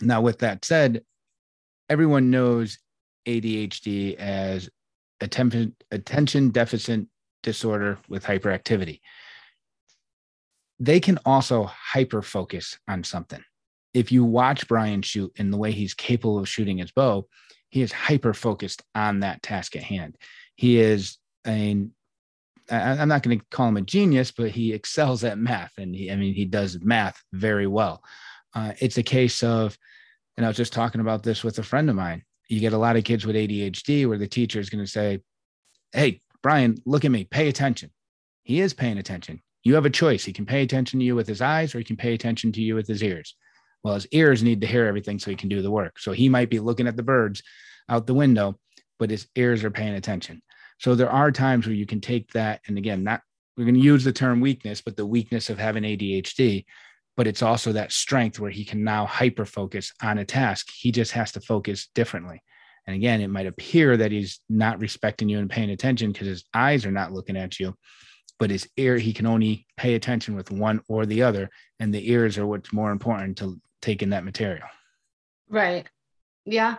Now, 0.00 0.20
with 0.20 0.38
that 0.40 0.64
said, 0.64 1.02
everyone 1.88 2.30
knows 2.30 2.78
ADHD 3.26 4.16
as 4.16 4.68
attention 5.20 5.74
attention 5.90 6.50
deficit 6.50 7.06
disorder 7.42 7.98
with 8.08 8.24
hyperactivity. 8.24 9.00
They 10.80 11.00
can 11.00 11.18
also 11.24 11.64
hyper 11.64 12.22
focus 12.22 12.78
on 12.88 13.04
something. 13.04 13.42
If 13.92 14.10
you 14.10 14.24
watch 14.24 14.66
Brian 14.66 15.02
shoot 15.02 15.32
and 15.38 15.52
the 15.52 15.56
way 15.56 15.70
he's 15.70 15.94
capable 15.94 16.38
of 16.38 16.48
shooting 16.48 16.78
his 16.78 16.90
bow, 16.90 17.28
he 17.74 17.82
is 17.82 17.90
hyper 17.90 18.32
focused 18.32 18.84
on 18.94 19.18
that 19.18 19.42
task 19.42 19.74
at 19.74 19.82
hand. 19.82 20.16
He 20.54 20.78
is 20.78 21.18
a 21.44 21.84
I'm 22.70 23.08
not 23.08 23.24
going 23.24 23.40
to 23.40 23.44
call 23.50 23.66
him 23.66 23.76
a 23.76 23.82
genius, 23.82 24.30
but 24.30 24.52
he 24.52 24.72
excels 24.72 25.24
at 25.24 25.38
math, 25.38 25.72
and 25.76 25.92
he, 25.92 26.10
I 26.10 26.14
mean, 26.14 26.34
he 26.34 26.44
does 26.44 26.78
math 26.80 27.20
very 27.32 27.66
well. 27.66 28.00
Uh, 28.54 28.74
it's 28.78 28.96
a 28.96 29.02
case 29.02 29.42
of, 29.42 29.76
and 30.36 30.46
I 30.46 30.48
was 30.48 30.56
just 30.56 30.72
talking 30.72 31.00
about 31.00 31.24
this 31.24 31.42
with 31.42 31.58
a 31.58 31.64
friend 31.64 31.90
of 31.90 31.96
mine. 31.96 32.22
You 32.48 32.60
get 32.60 32.74
a 32.74 32.78
lot 32.78 32.96
of 32.96 33.02
kids 33.02 33.26
with 33.26 33.34
ADHD 33.34 34.06
where 34.08 34.18
the 34.18 34.28
teacher 34.28 34.60
is 34.60 34.70
going 34.70 34.84
to 34.84 34.90
say, 34.90 35.18
"Hey, 35.92 36.22
Brian, 36.44 36.76
look 36.86 37.04
at 37.04 37.10
me, 37.10 37.24
pay 37.24 37.48
attention." 37.48 37.90
He 38.44 38.60
is 38.60 38.72
paying 38.72 38.98
attention. 38.98 39.42
You 39.64 39.74
have 39.74 39.84
a 39.84 39.90
choice. 39.90 40.24
He 40.24 40.32
can 40.32 40.46
pay 40.46 40.62
attention 40.62 41.00
to 41.00 41.04
you 41.04 41.16
with 41.16 41.26
his 41.26 41.40
eyes, 41.40 41.74
or 41.74 41.78
he 41.78 41.84
can 41.84 41.96
pay 41.96 42.14
attention 42.14 42.52
to 42.52 42.62
you 42.62 42.76
with 42.76 42.86
his 42.86 43.02
ears. 43.02 43.34
Well, 43.84 43.94
his 43.94 44.08
ears 44.10 44.42
need 44.42 44.62
to 44.62 44.66
hear 44.66 44.86
everything 44.86 45.18
so 45.18 45.30
he 45.30 45.36
can 45.36 45.50
do 45.50 45.62
the 45.62 45.70
work. 45.70 45.98
So 46.00 46.12
he 46.12 46.28
might 46.28 46.50
be 46.50 46.58
looking 46.58 46.88
at 46.88 46.96
the 46.96 47.02
birds 47.02 47.42
out 47.88 48.06
the 48.06 48.14
window, 48.14 48.58
but 48.98 49.10
his 49.10 49.28
ears 49.36 49.62
are 49.62 49.70
paying 49.70 49.94
attention. 49.94 50.42
So 50.78 50.94
there 50.94 51.10
are 51.10 51.30
times 51.30 51.66
where 51.66 51.74
you 51.76 51.86
can 51.86 52.00
take 52.00 52.32
that, 52.32 52.60
and 52.66 52.78
again, 52.78 53.04
not 53.04 53.20
we're 53.56 53.64
going 53.64 53.74
to 53.74 53.80
use 53.80 54.02
the 54.02 54.12
term 54.12 54.40
weakness, 54.40 54.80
but 54.80 54.96
the 54.96 55.06
weakness 55.06 55.48
of 55.48 55.58
having 55.58 55.84
ADHD, 55.84 56.64
but 57.16 57.26
it's 57.26 57.42
also 57.42 57.72
that 57.72 57.92
strength 57.92 58.40
where 58.40 58.50
he 58.50 58.64
can 58.64 58.82
now 58.82 59.06
hyper 59.06 59.44
focus 59.44 59.92
on 60.02 60.18
a 60.18 60.24
task. 60.24 60.70
He 60.76 60.90
just 60.90 61.12
has 61.12 61.30
to 61.32 61.40
focus 61.40 61.88
differently. 61.94 62.42
And 62.86 62.96
again, 62.96 63.20
it 63.20 63.28
might 63.28 63.46
appear 63.46 63.96
that 63.96 64.12
he's 64.12 64.40
not 64.48 64.80
respecting 64.80 65.28
you 65.28 65.38
and 65.38 65.48
paying 65.48 65.70
attention 65.70 66.12
because 66.12 66.26
his 66.26 66.44
eyes 66.52 66.84
are 66.84 66.90
not 66.90 67.12
looking 67.12 67.36
at 67.36 67.60
you, 67.60 67.74
but 68.38 68.50
his 68.50 68.68
ear, 68.76 68.98
he 68.98 69.12
can 69.12 69.26
only 69.26 69.66
pay 69.76 69.94
attention 69.94 70.34
with 70.34 70.50
one 70.50 70.80
or 70.88 71.06
the 71.06 71.22
other. 71.22 71.48
And 71.78 71.94
the 71.94 72.10
ears 72.10 72.36
are 72.36 72.46
what's 72.46 72.72
more 72.72 72.90
important 72.90 73.38
to 73.38 73.60
take 73.84 74.02
in 74.02 74.10
that 74.10 74.24
material. 74.24 74.66
Right. 75.48 75.86
Yeah. 76.44 76.76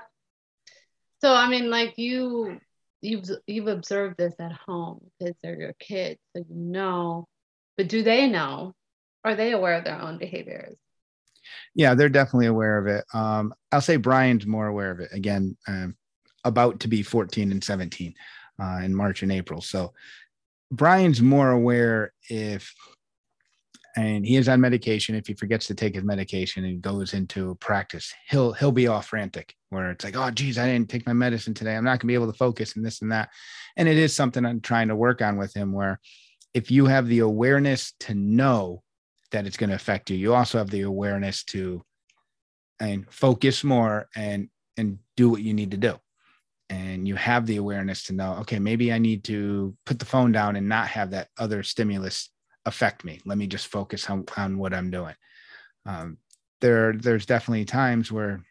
So 1.22 1.34
I 1.34 1.48
mean, 1.50 1.70
like 1.70 1.98
you, 1.98 2.60
you've 3.02 3.30
you've 3.48 3.68
observed 3.68 4.18
this 4.18 4.34
at 4.40 4.52
home 4.52 5.00
because 5.20 5.36
they're 5.42 5.60
your 5.60 5.74
kids, 5.80 6.20
so 6.36 6.44
you 6.48 6.56
know. 6.56 7.28
But 7.78 7.88
do 7.88 8.04
they 8.04 8.28
know? 8.28 8.74
Are 9.24 9.36
they 9.36 9.52
aware 9.52 9.76
of 9.76 9.84
their 9.84 10.02
own 10.02 10.18
behaviors? 10.18 10.78
Yeah, 11.74 11.94
they're 11.94 12.10
definitely 12.10 12.48
aware 12.48 12.78
of 12.78 12.88
it. 12.88 13.06
Um, 13.14 13.54
I'll 13.72 13.82
say 13.82 13.98
Brian's 13.98 14.46
more 14.46 14.68
aware 14.68 14.92
of 14.92 15.00
it. 15.00 15.10
Again, 15.12 15.58
um, 15.68 15.96
about 16.44 16.80
to 16.82 16.88
be 16.88 17.02
14 17.02 17.52
and 17.52 17.64
17 17.64 18.14
uh, 18.62 18.80
in 18.84 18.96
March 18.96 19.24
and 19.24 19.32
April. 19.32 19.62
So 19.62 19.94
Brian's 20.72 21.22
more 21.22 21.52
aware 21.52 22.14
if 22.30 22.74
and 23.98 24.26
he 24.26 24.36
is 24.36 24.50
on 24.50 24.60
medication. 24.60 25.16
If 25.16 25.28
he 25.28 25.34
forgets 25.34 25.68
to 25.68 25.76
take 25.76 25.96
his 25.96 26.04
medication 26.04 26.66
and 26.66 26.82
goes 26.82 27.14
into 27.14 27.56
practice, 27.56 28.14
he'll 28.30 28.54
he'll 28.54 28.72
be 28.72 28.88
all 28.88 29.02
frantic. 29.02 29.56
Where 29.70 29.92
it's 29.92 30.04
like, 30.04 30.16
oh 30.16 30.32
geez, 30.32 30.58
I 30.58 30.68
didn't 30.68 30.90
take 30.90 31.06
my 31.06 31.14
medicine 31.14 31.54
today. 31.54 31.76
I'm 31.76 31.84
not 31.84 32.00
gonna 32.00 32.10
be 32.10 32.16
able 32.16 32.32
to 32.32 32.38
focus 32.38 32.76
and 32.76 32.86
this 32.86 33.02
and 33.02 33.12
that. 33.12 33.30
And 33.78 33.88
it 33.88 33.98
is 33.98 34.14
something 34.14 34.46
I'm 34.46 34.62
trying 34.62 34.90
to 34.90 34.96
work 34.96 35.22
on 35.22 35.38
with 35.38 35.54
him. 35.54 35.72
Where 35.72 36.00
if 36.54 36.72
you 36.72 36.86
have 36.86 37.08
the 37.08 37.20
awareness 37.20 37.94
to 38.02 38.14
know 38.14 38.82
that 39.32 39.46
it's 39.46 39.58
going 39.58 39.70
to 39.70 39.76
affect 39.76 40.10
you, 40.10 40.16
you 40.16 40.34
also 40.34 40.58
have 40.58 40.70
the 40.70 40.82
awareness 40.82 41.44
to 41.44 41.84
and 42.80 43.06
focus 43.12 43.64
more 43.64 44.08
and 44.16 44.50
and 44.78 45.00
do 45.18 45.30
what 45.30 45.42
you 45.42 45.54
need 45.54 45.72
to 45.72 45.78
do. 45.78 45.96
And 46.70 47.08
you 47.08 47.16
have 47.16 47.46
the 47.46 47.58
awareness 47.58 48.04
to 48.04 48.14
know, 48.14 48.38
okay, 48.42 48.58
maybe 48.58 48.92
I 48.92 48.98
need 48.98 49.24
to 49.26 49.76
put 49.86 50.00
the 50.00 50.06
phone 50.06 50.32
down 50.32 50.56
and 50.56 50.68
not 50.68 50.88
have 50.88 51.12
that 51.12 51.28
other 51.38 51.62
stimulus 51.62 52.30
affect 52.66 53.04
me. 53.04 53.22
Let 53.26 53.38
me 53.38 53.48
just 53.48 53.68
focus 53.68 54.10
on, 54.10 54.26
on 54.38 54.58
what 54.58 54.74
I'm 54.74 54.92
doing. 54.92 55.16
Um, 55.86 56.18
there, 56.62 56.94
there's 56.94 57.26
definitely 57.26 57.66
times 57.66 58.12
where, 58.12 58.44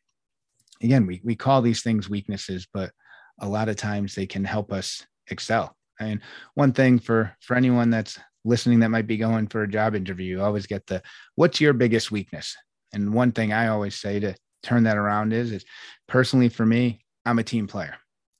again, 0.83 1.07
we, 1.07 1.21
we 1.25 1.35
call 1.35 1.63
these 1.63 1.83
things 1.83 2.09
weaknesses, 2.09 2.67
but 2.73 2.93
a 3.41 3.49
lot 3.49 3.69
of 3.69 3.77
times 3.77 4.15
they 4.15 4.27
can 4.27 4.45
help 4.45 4.73
us 4.73 5.05
excel. 5.29 5.77
And 5.99 6.21
one 6.55 6.73
thing 6.73 6.99
for, 6.99 7.37
for 7.41 7.57
anyone 7.57 7.91
that's 7.91 8.19
listening 8.45 8.81
that 8.81 8.91
might 8.91 9.07
be 9.07 9.17
going 9.17 9.47
for 9.47 9.63
a 9.63 9.69
job 9.69 9.95
interview, 9.95 10.37
you 10.37 10.43
always 10.43 10.67
get 10.67 10.87
the, 10.87 11.03
what's 11.35 11.61
your 11.61 11.73
biggest 11.73 12.13
weakness? 12.13 12.57
And 12.93 13.15
one 13.15 13.33
thing 13.33 13.53
I 13.53 13.69
always 13.69 13.97
say 13.97 14.21
to 14.21 14.35
turn 14.63 14.85
that 14.85 14.97
around 14.97 15.33
is, 15.33 15.51
is 15.51 15.65
personally 16.07 16.49
for 16.49 16.65
me, 16.67 17.05
I'm 17.25 17.39
a 17.39 17.45
team 17.45 17.67
player. 17.67 17.97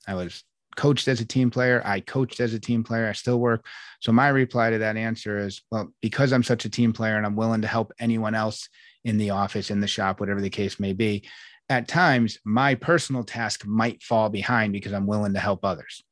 I 0.07 0.15
was 0.15 0.45
coached 0.77 1.09
as 1.09 1.21
a 1.21 1.25
team 1.25 1.51
player. 1.51 1.83
I 1.85 2.01
coached 2.01 2.41
as 2.41 2.55
a 2.55 2.59
team 2.59 2.85
player. 2.85 3.09
I 3.09 3.13
still 3.13 3.39
work. 3.39 3.67
So 4.01 4.13
my 4.13 4.29
reply 4.29 4.71
to 4.71 4.79
that 4.79 4.97
answer 4.97 5.39
is, 5.39 5.63
well, 5.71 5.93
because 6.01 6.33
I'm 6.33 6.43
such 6.43 6.65
a 6.65 6.71
team 6.71 6.93
player 6.93 7.17
and 7.17 7.27
I'm 7.27 7.37
willing 7.37 7.63
to 7.63 7.69
help 7.69 7.93
anyone 7.99 8.35
else 8.35 8.69
in 9.05 9.19
the 9.19 9.31
office, 9.31 9.71
in 9.71 9.81
the 9.81 9.87
shop, 9.87 10.21
whatever 10.21 10.41
the 10.41 10.51
case 10.51 10.81
may 10.81 10.93
be, 10.93 11.29
at 11.69 11.89
times 11.89 12.39
my 12.45 12.75
personal 12.75 13.25
task 13.25 13.67
might 13.67 14.03
fall 14.03 14.29
behind 14.29 14.73
because 14.73 14.93
I'm 14.93 15.07
willing 15.07 15.35
to 15.35 15.41
help 15.41 15.65
others. 15.65 16.03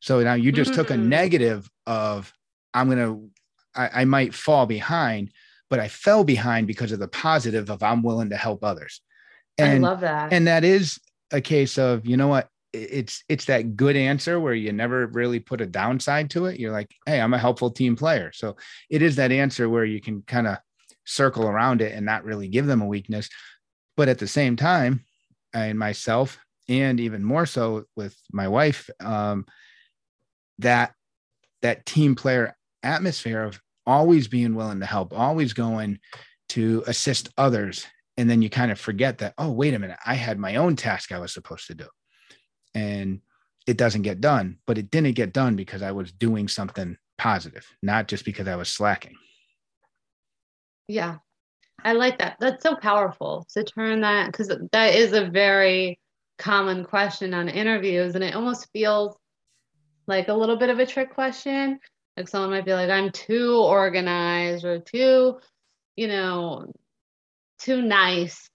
So 0.00 0.22
now 0.22 0.34
you 0.34 0.52
just 0.52 0.70
mm-hmm. 0.70 0.80
took 0.80 0.90
a 0.90 0.94
mm-hmm. 0.94 1.08
negative 1.08 1.68
of 1.86 2.32
I'm 2.74 2.90
going 2.90 2.98
to, 2.98 3.30
I 3.74 4.04
might 4.04 4.34
fall 4.34 4.66
behind, 4.66 5.30
but 5.70 5.78
I 5.78 5.88
fell 5.88 6.24
behind 6.24 6.66
because 6.66 6.92
of 6.92 6.98
the 6.98 7.08
positive 7.08 7.70
of 7.70 7.82
I'm 7.82 8.02
willing 8.02 8.30
to 8.30 8.36
help 8.36 8.64
others. 8.64 9.00
And, 9.56 9.84
I 9.84 9.88
love 9.88 10.00
that. 10.00 10.32
And 10.32 10.46
that 10.46 10.64
is 10.64 10.98
a 11.30 11.40
case 11.40 11.78
of, 11.78 12.06
you 12.06 12.16
know 12.16 12.28
what, 12.28 12.48
it's 12.72 13.24
it's 13.28 13.46
that 13.46 13.76
good 13.76 13.96
answer 13.96 14.38
where 14.38 14.54
you 14.54 14.72
never 14.72 15.06
really 15.06 15.40
put 15.40 15.60
a 15.60 15.66
downside 15.66 16.30
to 16.30 16.46
it. 16.46 16.60
You're 16.60 16.72
like, 16.72 16.94
hey, 17.06 17.20
I'm 17.20 17.34
a 17.34 17.38
helpful 17.38 17.70
team 17.70 17.96
player. 17.96 18.30
So 18.32 18.56
it 18.90 19.02
is 19.02 19.16
that 19.16 19.32
answer 19.32 19.68
where 19.68 19.84
you 19.84 20.00
can 20.00 20.22
kind 20.22 20.46
of 20.46 20.58
circle 21.04 21.46
around 21.46 21.80
it 21.80 21.94
and 21.94 22.04
not 22.04 22.24
really 22.24 22.48
give 22.48 22.66
them 22.66 22.82
a 22.82 22.86
weakness. 22.86 23.28
But 23.96 24.08
at 24.08 24.18
the 24.18 24.28
same 24.28 24.56
time, 24.56 25.04
and 25.54 25.78
myself, 25.78 26.38
and 26.68 27.00
even 27.00 27.24
more 27.24 27.46
so 27.46 27.84
with 27.96 28.16
my 28.32 28.48
wife, 28.48 28.90
um, 29.00 29.46
that 30.58 30.92
that 31.62 31.86
team 31.86 32.14
player 32.14 32.56
atmosphere 32.82 33.42
of 33.42 33.60
always 33.86 34.28
being 34.28 34.54
willing 34.54 34.80
to 34.80 34.86
help, 34.86 35.12
always 35.18 35.52
going 35.52 35.98
to 36.50 36.84
assist 36.86 37.30
others. 37.38 37.86
And 38.16 38.28
then 38.28 38.42
you 38.42 38.50
kind 38.50 38.70
of 38.70 38.78
forget 38.78 39.18
that, 39.18 39.34
oh, 39.38 39.50
wait 39.50 39.74
a 39.74 39.78
minute, 39.78 39.98
I 40.04 40.14
had 40.14 40.38
my 40.38 40.56
own 40.56 40.76
task 40.76 41.12
I 41.12 41.18
was 41.18 41.32
supposed 41.32 41.68
to 41.68 41.74
do 41.74 41.86
and 42.74 43.20
it 43.66 43.76
doesn't 43.76 44.02
get 44.02 44.20
done. 44.20 44.58
But 44.66 44.78
it 44.78 44.90
didn't 44.90 45.14
get 45.14 45.32
done 45.32 45.56
because 45.56 45.82
I 45.82 45.92
was 45.92 46.12
doing 46.12 46.48
something 46.48 46.96
positive, 47.18 47.66
not 47.82 48.08
just 48.08 48.24
because 48.24 48.48
I 48.48 48.56
was 48.56 48.68
slacking. 48.68 49.16
Yeah. 50.86 51.16
I 51.84 51.92
like 51.92 52.18
that. 52.18 52.36
That's 52.40 52.62
so 52.62 52.74
powerful 52.76 53.46
to 53.52 53.62
turn 53.62 54.00
that 54.00 54.26
because 54.26 54.50
that 54.72 54.94
is 54.94 55.12
a 55.12 55.26
very 55.26 55.98
common 56.38 56.84
question 56.84 57.34
on 57.34 57.48
interviews, 57.48 58.14
and 58.14 58.24
it 58.24 58.34
almost 58.34 58.68
feels 58.72 59.16
like 60.06 60.28
a 60.28 60.34
little 60.34 60.56
bit 60.56 60.70
of 60.70 60.78
a 60.78 60.86
trick 60.86 61.14
question. 61.14 61.78
Like 62.16 62.28
someone 62.28 62.50
might 62.50 62.64
be 62.64 62.72
like, 62.72 62.90
I'm 62.90 63.10
too 63.10 63.56
organized 63.56 64.64
or 64.64 64.80
too, 64.80 65.38
you 65.94 66.08
know, 66.08 66.72
too 67.60 67.82
nice 67.82 68.50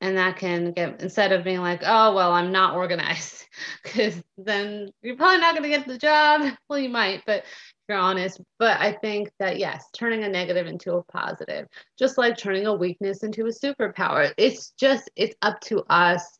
and 0.00 0.16
that 0.16 0.36
can 0.36 0.72
get 0.72 1.00
instead 1.02 1.32
of 1.32 1.44
being 1.44 1.60
like 1.60 1.82
oh 1.84 2.14
well 2.14 2.32
i'm 2.32 2.52
not 2.52 2.74
organized 2.74 3.46
because 3.82 4.20
then 4.36 4.88
you're 5.02 5.16
probably 5.16 5.38
not 5.38 5.54
going 5.54 5.62
to 5.62 5.76
get 5.76 5.86
the 5.86 5.98
job. 5.98 6.52
Well 6.68 6.78
you 6.78 6.88
might 6.88 7.22
but 7.26 7.44
you're 7.88 7.98
honest 7.98 8.40
but 8.58 8.78
i 8.80 8.92
think 8.92 9.30
that 9.38 9.58
yes 9.58 9.84
turning 9.92 10.24
a 10.24 10.28
negative 10.28 10.66
into 10.66 10.94
a 10.94 11.02
positive 11.04 11.66
just 11.98 12.18
like 12.18 12.36
turning 12.36 12.66
a 12.66 12.74
weakness 12.74 13.22
into 13.22 13.46
a 13.46 13.50
superpower. 13.50 14.32
It's 14.36 14.70
just 14.78 15.10
it's 15.16 15.34
up 15.42 15.60
to 15.62 15.82
us 15.88 16.38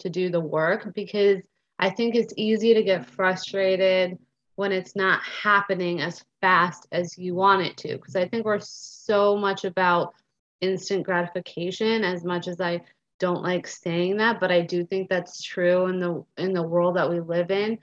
to 0.00 0.10
do 0.10 0.30
the 0.30 0.40
work 0.40 0.94
because 0.94 1.40
i 1.78 1.90
think 1.90 2.14
it's 2.14 2.34
easy 2.36 2.74
to 2.74 2.82
get 2.82 3.06
frustrated 3.06 4.18
when 4.56 4.70
it's 4.70 4.94
not 4.94 5.20
happening 5.22 6.00
as 6.00 6.24
fast 6.40 6.86
as 6.92 7.18
you 7.18 7.34
want 7.34 7.62
it 7.62 7.76
to 7.76 7.96
because 7.96 8.16
i 8.16 8.28
think 8.28 8.44
we're 8.44 8.60
so 8.60 9.36
much 9.36 9.64
about 9.64 10.14
instant 10.60 11.04
gratification 11.04 12.04
as 12.04 12.24
much 12.24 12.48
as 12.48 12.60
I 12.60 12.82
don't 13.20 13.42
like 13.42 13.66
saying 13.66 14.16
that, 14.18 14.40
but 14.40 14.50
I 14.52 14.62
do 14.62 14.84
think 14.84 15.08
that's 15.08 15.42
true 15.42 15.86
in 15.86 16.00
the 16.00 16.24
in 16.36 16.52
the 16.52 16.62
world 16.62 16.96
that 16.96 17.10
we 17.10 17.20
live 17.20 17.50
in. 17.50 17.78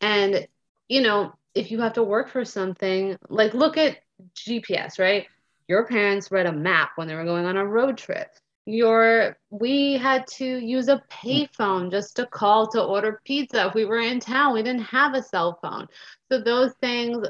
And 0.00 0.46
you 0.88 1.02
know, 1.02 1.32
if 1.54 1.70
you 1.70 1.80
have 1.80 1.94
to 1.94 2.02
work 2.04 2.28
for 2.28 2.44
something, 2.44 3.16
like 3.28 3.54
look 3.54 3.76
at 3.78 3.98
GPS, 4.34 4.98
right? 4.98 5.26
Your 5.68 5.86
parents 5.86 6.30
read 6.30 6.46
a 6.46 6.52
map 6.52 6.90
when 6.96 7.08
they 7.08 7.14
were 7.14 7.24
going 7.24 7.46
on 7.46 7.56
a 7.56 7.66
road 7.66 7.98
trip. 7.98 8.28
your 8.66 9.36
we 9.50 9.94
had 9.94 10.26
to 10.26 10.44
use 10.46 10.88
a 10.88 11.02
payphone 11.10 11.90
just 11.90 12.16
to 12.16 12.26
call 12.26 12.66
to 12.68 12.82
order 12.82 13.20
pizza 13.24 13.66
if 13.66 13.74
we 13.74 13.84
were 13.84 14.00
in 14.00 14.20
town 14.20 14.54
we 14.54 14.62
didn't 14.62 14.82
have 14.82 15.14
a 15.14 15.22
cell 15.22 15.58
phone 15.62 15.86
so 16.30 16.40
those 16.40 16.72
things 16.80 17.26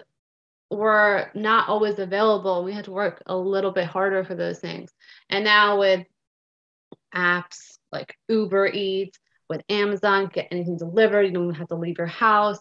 were 0.74 1.30
not 1.34 1.68
always 1.68 1.98
available 1.98 2.64
we 2.64 2.72
had 2.72 2.84
to 2.84 2.90
work 2.92 3.22
a 3.26 3.36
little 3.36 3.72
bit 3.72 3.86
harder 3.86 4.24
for 4.24 4.34
those 4.34 4.58
things. 4.58 4.90
And 5.28 5.44
now 5.44 5.78
with 5.78 6.06
apps 7.14 7.78
like 7.92 8.16
uber 8.28 8.66
eats 8.66 9.18
with 9.48 9.62
amazon 9.68 10.28
get 10.32 10.48
anything 10.50 10.76
delivered 10.76 11.22
you 11.22 11.32
don't 11.32 11.54
have 11.54 11.68
to 11.68 11.76
leave 11.76 11.96
your 11.96 12.08
house 12.08 12.58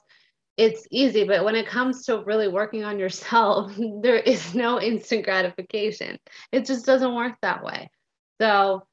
it's 0.57 0.85
easy. 0.91 1.23
But 1.23 1.43
when 1.43 1.55
it 1.55 1.67
comes 1.67 2.05
to 2.05 2.23
really 2.23 2.47
working 2.47 2.83
on 2.83 2.99
yourself 2.99 3.73
there 4.01 4.17
is 4.17 4.53
no 4.53 4.79
instant 4.79 5.25
gratification. 5.25 6.19
It 6.51 6.65
just 6.65 6.85
doesn't 6.85 7.15
work 7.15 7.33
that 7.41 7.63
way. 7.63 7.89
So, 8.39 8.85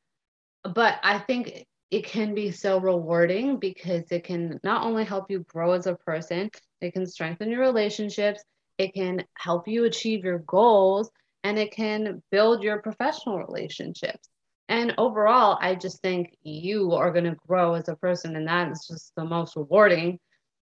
but 0.63 0.99
I 1.03 1.19
think 1.19 1.67
it 1.91 2.07
can 2.07 2.35
be 2.35 2.53
so 2.53 2.79
rewarding 2.79 3.59
because 3.59 4.05
it 4.11 4.25
can 4.25 4.61
not 4.63 4.85
only 4.85 5.05
help 5.05 5.31
you 5.31 5.41
grow 5.41 5.73
as 5.73 5.87
a 5.87 5.97
person, 5.97 6.51
it 6.81 6.93
can 6.93 7.07
strengthen 7.07 7.51
your 7.51 7.61
relationships, 7.61 8.43
it 8.81 8.95
can 8.95 9.25
help 9.35 9.69
you 9.69 9.85
achieve 9.85 10.25
your 10.25 10.39
goals, 10.41 11.11
and 11.45 11.59
it 11.59 11.73
can 11.73 12.23
build 12.31 12.63
your 12.63 12.81
professional 12.81 13.39
relationships. 13.39 14.29
And 14.69 14.95
overall, 14.97 15.59
I 15.61 15.75
just 15.75 16.01
think 16.01 16.35
you 16.43 16.93
are 16.93 17.13
going 17.13 17.25
to 17.25 17.37
grow 17.47 17.75
as 17.75 17.89
a 17.89 17.97
person, 17.97 18.37
and 18.37 18.49
that 18.49 18.71
is 18.73 18.87
just 18.91 19.13
the 19.17 19.25
most 19.25 19.57
rewarding 19.57 20.19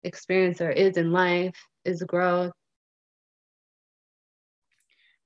experience 0.04 0.60
there 0.60 0.72
is 0.72 0.98
in 0.98 1.12
life 1.12 1.56
is 1.84 2.04
growth 2.04 2.54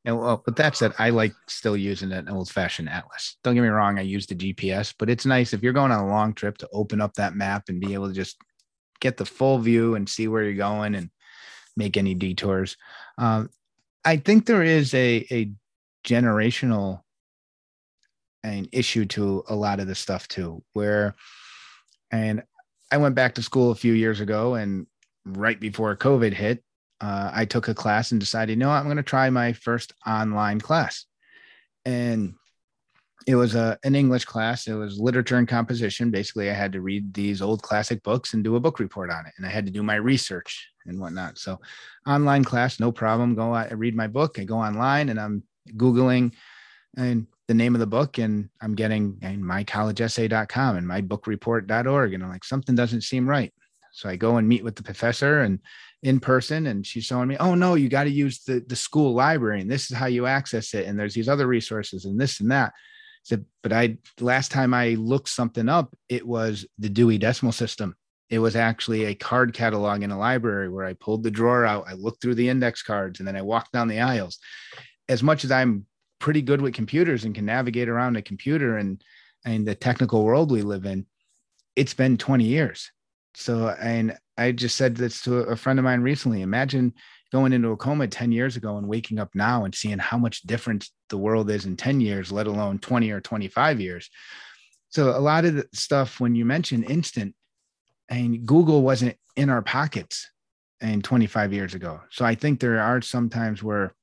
and 0.05 0.17
well, 0.17 0.41
with 0.46 0.55
that 0.55 0.77
said, 0.77 0.93
I 0.98 1.10
like 1.10 1.34
still 1.48 1.75
using 1.75 2.12
an 2.12 2.29
old 2.29 2.50
fashioned 2.50 2.89
atlas. 2.89 3.38
Don't 3.43 3.55
get 3.55 3.62
me 3.62 3.67
wrong, 3.67 4.00
I 4.00 4.03
use 4.03 4.25
the 4.25 4.36
GPS, 4.36 4.93
but 4.98 5.10
it's 5.10 5.25
nice 5.25 5.53
if 5.53 5.62
you're 5.62 5.74
going 5.74 5.91
on 5.91 6.05
a 6.05 6.08
long 6.08 6.34
trip 6.34 6.58
to 6.60 6.69
open 6.72 7.01
up 7.01 7.13
that 7.15 7.36
map 7.36 7.67
and 7.67 7.81
be 7.81 7.93
able 7.93 8.08
to 8.08 8.13
just 8.13 8.38
get 9.01 9.17
the 9.17 9.25
full 9.25 9.60
view 9.60 9.96
and 9.96 10.08
see 10.08 10.27
where 10.27 10.43
you're 10.43 10.53
going 10.53 10.96
and 10.96 11.10
make 11.80 11.98
any 11.98 12.14
detours. 12.14 12.78
Um, 13.18 13.50
I 14.06 14.18
think 14.18 14.46
there 14.46 14.64
is 14.64 14.94
a, 14.94 15.26
a 15.32 15.52
generational 16.06 17.02
an 18.44 18.68
issue 18.72 19.06
to 19.06 19.44
a 19.50 19.56
lot 19.56 19.80
of 19.80 19.88
the 19.88 19.96
stuff 19.96 20.28
too, 20.28 20.64
where, 20.74 21.16
and 22.12 22.44
I 22.92 22.98
went 22.98 23.16
back 23.16 23.36
to 23.36 23.44
school 23.44 23.72
a 23.72 23.76
few 23.76 23.94
years 23.94 24.20
ago 24.20 24.56
and 24.56 24.88
right 25.26 25.60
before 25.60 25.96
COVID 25.96 26.34
hit, 26.34 26.64
uh, 27.02 27.32
I 27.34 27.46
took 27.46 27.68
a 27.68 27.74
class 27.74 28.12
and 28.12 28.20
decided, 28.20 28.58
no, 28.58 28.70
I'm 28.70 28.86
going 28.86 28.98
to 28.98 29.04
try 29.04 29.30
my 29.30 29.54
first 29.54 29.94
online 30.06 30.60
class. 30.60 31.06
And 31.86 32.36
it 33.30 33.36
was 33.36 33.54
a, 33.54 33.78
an 33.84 33.94
English 33.94 34.26
class. 34.26 34.66
It 34.66 34.74
was 34.74 35.00
literature 35.00 35.38
and 35.38 35.48
composition. 35.48 36.10
Basically, 36.10 36.50
I 36.50 36.54
had 36.54 36.72
to 36.72 36.82
read 36.82 37.14
these 37.14 37.44
old 37.44 37.62
classic 37.62 38.02
books 38.02 38.34
and 38.34 38.44
do 38.44 38.56
a 38.56 38.60
book 38.60 38.80
report 38.80 39.12
on 39.12 39.28
it. 39.28 39.34
And 39.38 39.46
I 39.46 39.50
had 39.50 39.68
to 39.68 39.72
do 39.72 39.84
my 39.84 39.98
research 39.98 40.72
and 40.88 41.00
whatnot. 41.00 41.38
So, 41.38 41.60
online 42.08 42.44
class, 42.44 42.80
no 42.80 42.92
problem. 42.92 43.36
Go 43.36 43.54
I 43.54 43.72
read 43.74 43.96
my 43.96 44.08
book. 44.08 44.40
I 44.40 44.46
go 44.46 44.58
online 44.58 45.10
and 45.10 45.20
I'm 45.20 45.44
Googling 45.78 46.34
and 46.98 47.28
the 47.48 47.54
name 47.54 47.76
of 47.76 47.80
the 47.80 47.86
book 47.86 48.18
and 48.18 48.50
I'm 48.64 48.74
getting 48.74 49.20
and 49.22 49.44
mycollegeessay.com 49.44 50.78
and 50.78 50.88
mybookreport.org. 50.88 52.14
And 52.16 52.24
I'm 52.24 52.30
like, 52.32 52.44
something 52.44 52.74
doesn't 52.74 53.02
seem 53.02 53.30
right. 53.30 53.54
So 53.92 54.10
I 54.10 54.16
go 54.16 54.38
and 54.38 54.50
meet 54.50 54.64
with 54.64 54.76
the 54.76 54.82
professor 54.82 55.42
and 55.42 55.60
in 56.02 56.20
person 56.20 56.66
and 56.66 56.84
she's 56.84 57.06
showing 57.06 57.28
me, 57.28 57.38
oh 57.40 57.54
no, 57.54 57.76
you 57.76 57.90
got 57.90 58.06
to 58.06 58.10
use 58.10 58.44
the, 58.44 58.66
the 58.68 58.76
school 58.76 59.14
library 59.14 59.62
and 59.62 59.70
this 59.70 59.92
is 59.92 59.98
how 59.98 60.08
you 60.08 60.26
access 60.26 60.74
it. 60.74 60.88
And 60.88 61.00
there's 61.00 61.14
these 61.14 61.30
other 61.30 61.46
resources 61.46 62.06
and 62.06 62.20
this 62.20 62.40
and 62.40 62.50
that. 62.50 62.74
So, 63.24 63.38
but 63.62 63.74
I 63.74 63.98
last 64.20 64.52
time 64.52 64.74
I 64.74 64.90
looked 64.96 65.30
something 65.30 65.70
up, 65.70 65.96
it 66.08 66.26
was 66.26 66.66
the 66.78 66.90
Dewey 66.90 67.18
Decimal 67.18 67.52
System. 67.52 67.96
It 68.30 68.40
was 68.40 68.56
actually 68.56 69.06
a 69.06 69.16
card 69.16 69.54
catalog 69.54 70.04
in 70.04 70.12
a 70.12 70.18
library 70.18 70.70
where 70.70 70.86
I 70.86 70.94
pulled 70.94 71.24
the 71.24 71.32
drawer 71.32 71.66
out, 71.66 71.86
I 71.88 71.94
looked 71.94 72.22
through 72.22 72.36
the 72.36 72.50
index 72.50 72.84
cards, 72.84 73.20
and 73.20 73.28
then 73.28 73.36
I 73.36 73.42
walked 73.42 73.72
down 73.72 73.88
the 73.88 74.00
aisles. 74.00 74.38
As 75.08 75.24
much 75.24 75.44
as 75.44 75.52
I'm 75.52 75.86
pretty 76.20 76.42
good 76.42 76.62
with 76.62 76.74
computers 76.74 77.26
and 77.26 77.34
can 77.34 77.46
navigate 77.46 77.90
around 77.90 78.18
a 78.18 78.22
computer 78.22 78.78
and 78.78 79.02
and 79.46 79.67
the 79.67 79.76
technical 79.76 80.24
world 80.24 80.52
we 80.52 80.62
live 80.62 80.86
in, 80.86 81.06
it's 81.76 81.93
been 81.93 82.17
20 82.17 82.43
years. 82.43 82.91
So, 83.36 83.70
and 83.70 84.17
I 84.38 84.52
just 84.52 84.76
said 84.76 84.98
this 84.98 85.22
to 85.24 85.38
a 85.38 85.56
friend 85.56 85.80
of 85.80 85.86
mine 85.86 86.02
recently. 86.02 86.41
Imagine 86.41 86.93
going 87.32 87.54
into 87.54 87.70
a 87.70 87.78
coma 87.78 88.08
10 88.08 88.32
years 88.32 88.56
ago 88.56 88.78
and 88.78 88.88
waking 88.88 89.20
up 89.20 89.30
now 89.36 89.65
and 89.65 89.76
seeing 89.76 90.00
how 90.00 90.18
much 90.18 90.42
different 90.42 90.89
the 91.10 91.18
world 91.18 91.50
is 91.50 91.65
in 91.65 91.76
10 91.76 92.02
years, 92.02 92.32
let 92.32 92.48
alone 92.48 92.80
20 92.80 93.12
or 93.12 93.22
25 93.22 93.80
years. 93.80 94.10
So, 94.89 95.15
a 95.15 95.20
lot 95.20 95.46
of 95.46 95.56
the 95.56 95.68
stuff 95.74 96.20
when 96.20 96.36
you 96.36 96.46
mention 96.46 96.84
instant, 96.84 97.36
and 98.10 98.46
Google 98.46 98.82
wasn't 98.82 99.15
in 99.36 99.50
our 99.50 99.62
pockets 99.62 100.30
and 100.82 101.04
25 101.04 101.54
years 101.54 101.76
ago. 101.76 102.02
So, 102.10 102.26
I 102.26 102.34
think 102.36 102.60
there 102.60 102.80
are 102.80 103.02
some 103.02 103.30
times 103.30 103.62
where 103.62 103.94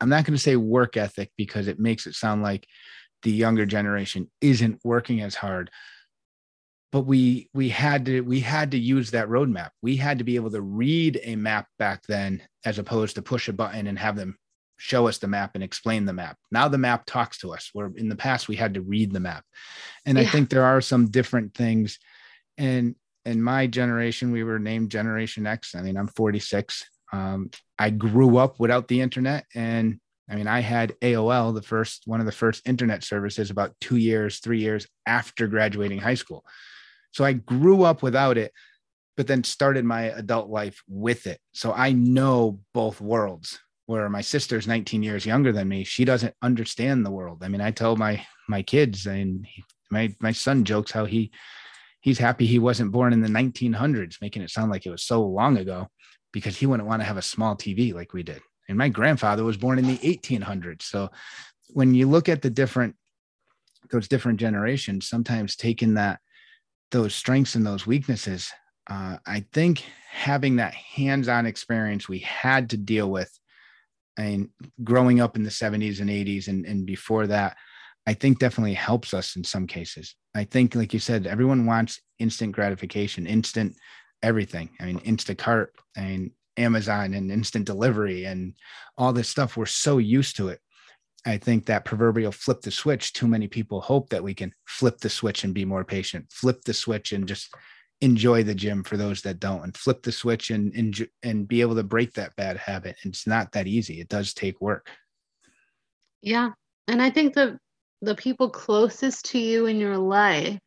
I'm 0.00 0.08
not 0.08 0.24
going 0.24 0.36
to 0.36 0.42
say 0.42 0.56
work 0.56 0.96
ethic 0.96 1.32
because 1.36 1.66
it 1.66 1.80
makes 1.80 2.06
it 2.06 2.14
sound 2.14 2.42
like 2.42 2.66
the 3.22 3.32
younger 3.32 3.66
generation 3.66 4.30
isn't 4.40 4.80
working 4.84 5.22
as 5.22 5.34
hard 5.34 5.70
but 6.94 7.06
we 7.06 7.50
we 7.52 7.68
had 7.68 8.06
to 8.06 8.20
we 8.20 8.38
had 8.38 8.70
to 8.70 8.78
use 8.78 9.10
that 9.10 9.26
roadmap. 9.26 9.70
We 9.82 9.96
had 9.96 10.18
to 10.18 10.24
be 10.24 10.36
able 10.36 10.52
to 10.52 10.62
read 10.62 11.18
a 11.24 11.34
map 11.34 11.66
back 11.76 12.04
then 12.06 12.40
as 12.64 12.78
opposed 12.78 13.16
to 13.16 13.22
push 13.22 13.48
a 13.48 13.52
button 13.52 13.88
and 13.88 13.98
have 13.98 14.14
them 14.14 14.36
show 14.76 15.08
us 15.08 15.18
the 15.18 15.26
map 15.26 15.56
and 15.56 15.64
explain 15.64 16.04
the 16.04 16.12
map. 16.12 16.36
Now 16.52 16.68
the 16.68 16.78
map 16.78 17.04
talks 17.04 17.38
to 17.38 17.52
us 17.52 17.68
where 17.72 17.90
in 17.96 18.08
the 18.08 18.14
past 18.14 18.46
we 18.46 18.54
had 18.54 18.74
to 18.74 18.80
read 18.80 19.12
the 19.12 19.18
map. 19.18 19.44
And 20.06 20.16
yeah. 20.16 20.22
i 20.22 20.26
think 20.28 20.50
there 20.50 20.62
are 20.62 20.80
some 20.80 21.10
different 21.10 21.52
things. 21.54 21.98
And 22.58 22.94
in 23.24 23.42
my 23.42 23.66
generation 23.66 24.30
we 24.30 24.44
were 24.44 24.60
named 24.60 24.92
generation 24.92 25.48
x. 25.48 25.74
I 25.74 25.82
mean 25.82 25.96
i'm 25.96 26.06
46 26.06 26.84
um, 27.12 27.50
i 27.76 27.90
grew 27.90 28.36
up 28.36 28.60
without 28.60 28.86
the 28.86 29.00
internet. 29.00 29.46
And 29.52 29.98
I 30.30 30.36
mean, 30.36 30.46
I 30.46 30.60
had 30.60 30.94
AOL, 31.02 31.54
the 31.54 31.60
first 31.60 32.04
one 32.06 32.20
of 32.20 32.24
the 32.24 32.32
first 32.32 32.66
internet 32.66 33.04
services, 33.04 33.50
about 33.50 33.74
two 33.78 33.96
years, 33.96 34.38
three 34.38 34.60
years 34.60 34.86
after 35.06 35.48
graduating 35.48 35.98
high 35.98 36.14
school. 36.14 36.44
So 37.14 37.24
I 37.24 37.32
grew 37.32 37.84
up 37.84 38.02
without 38.02 38.36
it, 38.36 38.52
but 39.16 39.28
then 39.28 39.44
started 39.44 39.84
my 39.84 40.02
adult 40.02 40.50
life 40.50 40.82
with 40.88 41.26
it. 41.28 41.38
So 41.52 41.72
I 41.72 41.92
know 41.92 42.60
both 42.74 43.00
worlds. 43.00 43.58
Where 43.86 44.08
my 44.08 44.22
sister's 44.22 44.66
19 44.66 45.02
years 45.02 45.26
younger 45.26 45.52
than 45.52 45.68
me, 45.68 45.84
she 45.84 46.06
doesn't 46.06 46.34
understand 46.40 47.04
the 47.04 47.10
world. 47.10 47.42
I 47.44 47.48
mean, 47.48 47.60
I 47.60 47.70
tell 47.70 47.96
my 47.96 48.26
my 48.48 48.62
kids, 48.62 49.06
and 49.06 49.46
my 49.90 50.14
my 50.20 50.32
son 50.32 50.64
jokes 50.64 50.90
how 50.90 51.04
he 51.04 51.32
he's 52.00 52.18
happy 52.18 52.46
he 52.46 52.58
wasn't 52.58 52.92
born 52.92 53.12
in 53.12 53.20
the 53.20 53.28
1900s, 53.28 54.22
making 54.22 54.40
it 54.40 54.48
sound 54.50 54.70
like 54.70 54.86
it 54.86 54.90
was 54.90 55.02
so 55.02 55.22
long 55.22 55.58
ago, 55.58 55.88
because 56.32 56.56
he 56.56 56.64
wouldn't 56.64 56.88
want 56.88 57.02
to 57.02 57.06
have 57.06 57.18
a 57.18 57.22
small 57.22 57.54
TV 57.56 57.92
like 57.92 58.14
we 58.14 58.22
did. 58.22 58.40
And 58.70 58.78
my 58.78 58.88
grandfather 58.88 59.44
was 59.44 59.58
born 59.58 59.78
in 59.78 59.86
the 59.86 59.98
1800s. 59.98 60.82
So 60.82 61.10
when 61.68 61.94
you 61.94 62.08
look 62.08 62.30
at 62.30 62.40
the 62.40 62.48
different 62.48 62.96
those 63.90 64.08
different 64.08 64.40
generations, 64.40 65.06
sometimes 65.06 65.56
taking 65.56 65.94
that 65.94 66.20
those 66.94 67.14
strengths 67.14 67.56
and 67.56 67.66
those 67.66 67.86
weaknesses, 67.86 68.52
uh, 68.88 69.16
I 69.26 69.44
think 69.52 69.84
having 70.10 70.56
that 70.56 70.74
hands-on 70.74 71.44
experience 71.44 72.08
we 72.08 72.20
had 72.20 72.70
to 72.70 72.76
deal 72.76 73.10
with, 73.10 73.36
and 74.16 74.48
growing 74.84 75.20
up 75.20 75.34
in 75.34 75.42
the 75.42 75.50
70s 75.50 76.00
and 76.00 76.08
80s 76.08 76.46
and, 76.46 76.64
and 76.64 76.86
before 76.86 77.26
that, 77.26 77.56
I 78.06 78.14
think 78.14 78.38
definitely 78.38 78.74
helps 78.74 79.12
us 79.12 79.34
in 79.34 79.42
some 79.42 79.66
cases. 79.66 80.14
I 80.36 80.44
think, 80.44 80.76
like 80.76 80.94
you 80.94 81.00
said, 81.00 81.26
everyone 81.26 81.66
wants 81.66 82.00
instant 82.20 82.52
gratification, 82.52 83.26
instant 83.26 83.74
everything. 84.22 84.70
I 84.80 84.84
mean, 84.84 85.00
Instacart 85.00 85.68
and 85.96 86.30
Amazon 86.56 87.14
and 87.14 87.32
instant 87.32 87.64
delivery 87.64 88.24
and 88.24 88.54
all 88.96 89.12
this 89.12 89.28
stuff. 89.28 89.56
We're 89.56 89.66
so 89.66 89.98
used 89.98 90.36
to 90.36 90.48
it. 90.48 90.60
I 91.26 91.38
think 91.38 91.66
that 91.66 91.84
proverbial 91.84 92.32
flip 92.32 92.60
the 92.60 92.70
switch, 92.70 93.12
too 93.12 93.26
many 93.26 93.48
people 93.48 93.80
hope 93.80 94.10
that 94.10 94.22
we 94.22 94.34
can 94.34 94.52
flip 94.66 94.98
the 94.98 95.08
switch 95.08 95.44
and 95.44 95.54
be 95.54 95.64
more 95.64 95.84
patient, 95.84 96.26
flip 96.30 96.62
the 96.64 96.74
switch 96.74 97.12
and 97.12 97.26
just 97.26 97.54
enjoy 98.00 98.42
the 98.42 98.54
gym 98.54 98.84
for 98.84 98.96
those 98.96 99.22
that 99.22 99.40
don't, 99.40 99.62
and 99.64 99.76
flip 99.76 100.02
the 100.02 100.12
switch 100.12 100.50
and, 100.50 100.74
and, 100.74 101.08
and 101.22 101.48
be 101.48 101.60
able 101.62 101.74
to 101.76 101.82
break 101.82 102.12
that 102.14 102.36
bad 102.36 102.58
habit. 102.58 102.96
It's 103.04 103.26
not 103.26 103.52
that 103.52 103.66
easy. 103.66 104.00
It 104.00 104.08
does 104.08 104.34
take 104.34 104.60
work. 104.60 104.90
Yeah. 106.20 106.50
And 106.88 107.00
I 107.00 107.10
think 107.10 107.34
the, 107.34 107.58
the 108.02 108.14
people 108.14 108.50
closest 108.50 109.26
to 109.26 109.38
you 109.38 109.66
in 109.66 109.78
your 109.78 109.96
life 109.96 110.58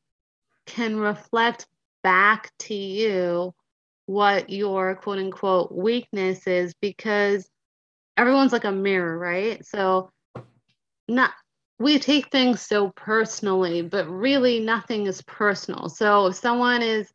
can 0.66 0.98
reflect 0.98 1.68
back 2.02 2.52
to 2.60 2.74
you 2.74 3.54
what 4.08 4.50
your 4.50 4.96
quote 4.96 5.20
unquote 5.20 5.72
weakness 5.72 6.48
is 6.48 6.74
because 6.82 7.48
everyone's 8.16 8.54
like 8.54 8.64
a 8.64 8.72
mirror, 8.72 9.18
right? 9.18 9.64
So 9.66 10.10
not 11.08 11.32
we 11.80 12.00
take 12.00 12.32
things 12.32 12.62
so 12.62 12.92
personally, 12.96 13.84
but 13.84 14.10
really 14.10 14.60
nothing 14.60 15.06
is 15.06 15.22
personal. 15.22 15.90
So 15.90 16.28
if 16.28 16.36
someone 16.36 16.82
is 16.82 17.12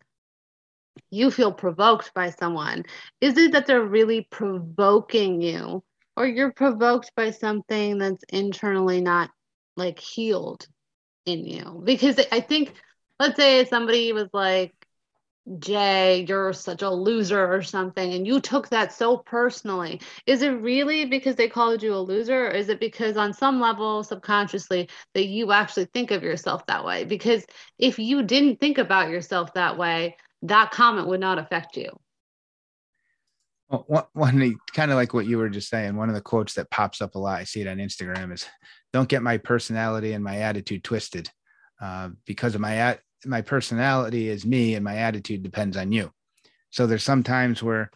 you 1.11 1.31
feel 1.31 1.53
provoked 1.53 2.13
by 2.15 2.31
someone, 2.31 2.85
is 3.21 3.37
it 3.39 3.53
that 3.53 3.67
they're 3.67 3.85
really 3.85 4.27
provoking 4.31 5.41
you 5.43 5.83
or 6.17 6.27
you're 6.27 6.53
provoked 6.53 7.11
by 7.17 7.31
something 7.31 7.99
that's 7.99 8.25
internally 8.29 9.01
not 9.01 9.31
like 9.77 9.99
healed 9.99 10.67
in 11.25 11.45
you 11.47 11.81
because 11.85 12.21
i 12.33 12.41
think 12.41 12.75
let's 13.21 13.37
say 13.37 13.65
somebody 13.65 14.13
was 14.13 14.29
like 14.33 14.75
Jay, 15.59 16.25
you're 16.29 16.53
such 16.53 16.83
a 16.83 16.91
loser 16.91 17.53
or 17.53 17.63
something, 17.63 18.15
and 18.15 18.27
you 18.27 18.41
took 18.41 18.69
that 18.69 18.93
so 18.93 19.17
personally. 19.17 20.01
Is 20.27 20.43
it 20.43 20.51
really 20.51 21.05
because 21.05 21.35
they 21.35 21.49
called 21.49 21.83
you 21.83 21.95
a 21.95 21.97
loser, 21.97 22.47
or 22.47 22.51
is 22.51 22.69
it 22.69 22.79
because 22.79 23.17
on 23.17 23.33
some 23.33 23.61
level, 23.61 24.05
subconsciously, 24.05 24.89
that 25.15 25.27
you 25.27 25.51
actually 25.51 25.87
think 25.87 26.13
of 26.13 26.23
yourself 26.23 26.65
that 26.67 26.85
way? 26.85 27.05
Because 27.05 27.45
if 27.79 27.99
you 27.99 28.23
didn't 28.23 28.61
think 28.61 28.79
about 28.79 29.11
yourself 29.11 29.53
that 29.55 29.77
way, 29.77 30.17
that 30.43 30.71
comment 30.71 31.09
would 31.09 31.21
not 31.21 31.39
affect 31.39 31.77
you. 31.77 31.91
Well, 33.69 34.11
one 34.13 34.55
kind 34.75 34.91
of 34.91 34.97
like 34.97 35.15
what 35.15 35.27
you 35.27 35.39
were 35.39 35.49
just 35.49 35.71
saying, 35.71 35.97
one 35.97 36.09
of 36.09 36.15
the 36.15 36.21
quotes 36.21 36.55
that 36.55 36.71
pops 36.71 37.01
up 37.01 37.15
a 37.15 37.19
lot, 37.19 37.41
I 37.41 37.45
see 37.45 37.63
it 37.63 37.69
on 37.69 37.79
Instagram, 37.79 38.33
is 38.33 38.47
"Don't 38.93 39.09
get 39.09 39.23
my 39.23 39.39
personality 39.39 40.13
and 40.13 40.23
my 40.23 40.39
attitude 40.39 40.85
twisted." 40.85 41.31
Uh, 41.81 42.11
because 42.27 42.55
of 42.55 42.61
my 42.61 42.77
at 42.77 43.01
my 43.25 43.41
personality 43.41 44.29
is 44.29 44.47
me 44.47 44.75
and 44.75 44.85
my 44.85 44.97
attitude 44.97 45.43
depends 45.43 45.77
on 45.77 45.93
you. 45.93 46.13
So 46.71 46.87
there's 46.87 47.05
some 47.05 47.23
times 47.23 47.63
where 47.63 47.91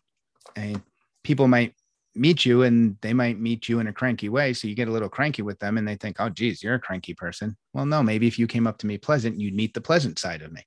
people 1.24 1.48
might 1.48 1.74
meet 2.14 2.46
you 2.46 2.62
and 2.62 2.96
they 3.02 3.12
might 3.12 3.38
meet 3.38 3.68
you 3.68 3.78
in 3.78 3.88
a 3.88 3.92
cranky 3.92 4.28
way. 4.28 4.52
So 4.52 4.68
you 4.68 4.74
get 4.74 4.88
a 4.88 4.92
little 4.92 5.08
cranky 5.08 5.42
with 5.42 5.58
them 5.58 5.76
and 5.76 5.86
they 5.86 5.96
think, 5.96 6.16
oh, 6.18 6.28
geez, 6.28 6.62
you're 6.62 6.74
a 6.74 6.80
cranky 6.80 7.14
person. 7.14 7.56
Well, 7.74 7.86
no, 7.86 8.02
maybe 8.02 8.26
if 8.26 8.38
you 8.38 8.46
came 8.46 8.66
up 8.66 8.78
to 8.78 8.86
me 8.86 8.98
pleasant, 8.98 9.40
you'd 9.40 9.54
meet 9.54 9.74
the 9.74 9.80
pleasant 9.80 10.18
side 10.18 10.42
of 10.42 10.52
me. 10.52 10.62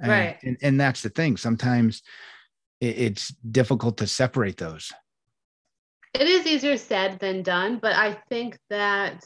Right. 0.00 0.38
And, 0.42 0.48
and, 0.48 0.58
and 0.62 0.80
that's 0.80 1.02
the 1.02 1.10
thing. 1.10 1.36
Sometimes 1.36 2.02
it's 2.80 3.28
difficult 3.50 3.98
to 3.98 4.06
separate 4.06 4.56
those. 4.56 4.92
It 6.14 6.26
is 6.26 6.46
easier 6.46 6.76
said 6.76 7.18
than 7.18 7.42
done, 7.42 7.78
but 7.82 7.94
I 7.94 8.18
think 8.28 8.58
that 8.70 9.24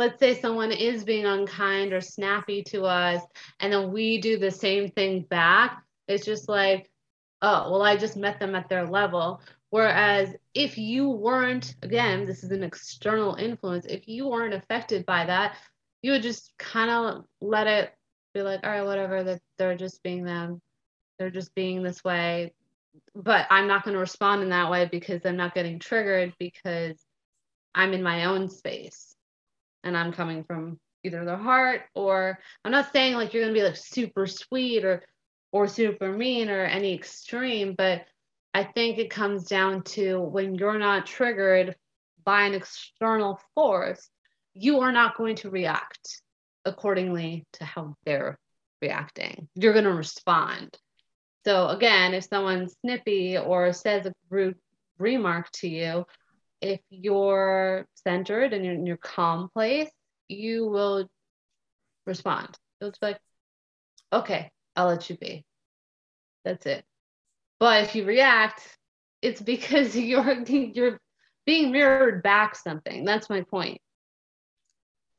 let's 0.00 0.18
say 0.18 0.40
someone 0.40 0.72
is 0.72 1.04
being 1.04 1.26
unkind 1.26 1.92
or 1.92 2.00
snappy 2.00 2.62
to 2.62 2.84
us 2.84 3.22
and 3.60 3.70
then 3.70 3.92
we 3.92 4.18
do 4.18 4.38
the 4.38 4.50
same 4.50 4.90
thing 4.90 5.20
back 5.28 5.82
it's 6.08 6.24
just 6.24 6.48
like 6.48 6.90
oh 7.42 7.70
well 7.70 7.82
i 7.82 7.98
just 7.98 8.16
met 8.16 8.40
them 8.40 8.54
at 8.54 8.68
their 8.68 8.86
level. 8.86 9.42
Whereas 9.68 10.34
if 10.54 10.78
you 10.78 11.10
weren't 11.10 11.76
again 11.82 12.24
this 12.24 12.42
is 12.42 12.50
an 12.50 12.64
external 12.64 13.34
influence 13.34 13.84
if 13.84 14.08
you 14.08 14.26
weren't 14.26 14.54
affected 14.54 15.04
by 15.04 15.26
that 15.26 15.56
you 16.00 16.12
would 16.12 16.22
just 16.22 16.50
kind 16.58 16.90
of 16.90 17.24
let 17.42 17.66
it 17.66 17.92
be 18.32 18.40
like 18.40 18.60
all 18.64 18.70
right 18.70 18.82
whatever 18.82 19.22
that 19.22 19.42
they're 19.58 19.76
just 19.76 20.02
being 20.02 20.24
them. 20.24 20.62
They're 21.18 21.30
just 21.30 21.54
being 21.54 21.82
this 21.82 22.02
way. 22.02 22.54
But 23.14 23.46
i'm 23.50 23.68
not 23.68 23.84
going 23.84 23.94
to 23.94 24.00
respond 24.00 24.42
in 24.42 24.48
that 24.48 24.70
way 24.70 24.88
because 24.90 25.20
i'm 25.26 25.36
not 25.36 25.54
getting 25.54 25.78
triggered 25.78 26.32
because 26.38 26.98
i'm 27.74 27.92
in 27.92 28.02
my 28.02 28.24
own 28.24 28.48
space 28.48 29.14
and 29.84 29.96
I'm 29.96 30.12
coming 30.12 30.44
from 30.44 30.78
either 31.02 31.24
the 31.24 31.36
heart 31.36 31.82
or 31.94 32.38
I'm 32.64 32.72
not 32.72 32.92
saying 32.92 33.14
like 33.14 33.32
you're 33.32 33.42
gonna 33.42 33.54
be 33.54 33.62
like 33.62 33.76
super 33.76 34.26
sweet 34.26 34.84
or 34.84 35.02
or 35.52 35.66
super 35.66 36.12
mean 36.12 36.48
or 36.48 36.64
any 36.64 36.94
extreme, 36.94 37.74
but 37.76 38.04
I 38.54 38.64
think 38.64 38.98
it 38.98 39.10
comes 39.10 39.44
down 39.44 39.82
to 39.82 40.20
when 40.20 40.54
you're 40.54 40.78
not 40.78 41.06
triggered 41.06 41.76
by 42.24 42.42
an 42.42 42.54
external 42.54 43.40
force, 43.54 44.08
you 44.54 44.80
are 44.80 44.92
not 44.92 45.16
going 45.16 45.36
to 45.36 45.50
react 45.50 46.22
accordingly 46.64 47.46
to 47.54 47.64
how 47.64 47.96
they're 48.04 48.38
reacting. 48.82 49.48
You're 49.54 49.72
going 49.72 49.84
to 49.84 49.92
respond. 49.92 50.76
So, 51.44 51.68
again, 51.68 52.12
if 52.12 52.24
someone's 52.24 52.76
snippy 52.82 53.38
or 53.38 53.72
says 53.72 54.06
a 54.06 54.12
rude 54.28 54.58
remark 54.98 55.50
to 55.52 55.68
you, 55.68 56.04
if 56.60 56.80
you're 56.90 57.86
centered 57.94 58.52
and 58.52 58.64
you're 58.64 58.74
in 58.74 58.86
your 58.86 58.96
calm 58.96 59.48
place, 59.52 59.90
you 60.28 60.68
will 60.68 61.08
respond. 62.06 62.56
You'll 62.80 62.90
be 62.90 62.96
like, 63.02 63.20
okay, 64.12 64.50
I'll 64.76 64.88
let 64.88 65.08
you 65.10 65.16
be. 65.16 65.44
That's 66.44 66.66
it. 66.66 66.84
But 67.58 67.84
if 67.84 67.94
you 67.94 68.04
react, 68.04 68.62
it's 69.22 69.40
because 69.40 69.96
you're 69.96 70.42
you're 70.44 71.00
being 71.46 71.72
mirrored 71.72 72.22
back 72.22 72.54
something. 72.56 73.04
That's 73.04 73.30
my 73.30 73.42
point. 73.42 73.80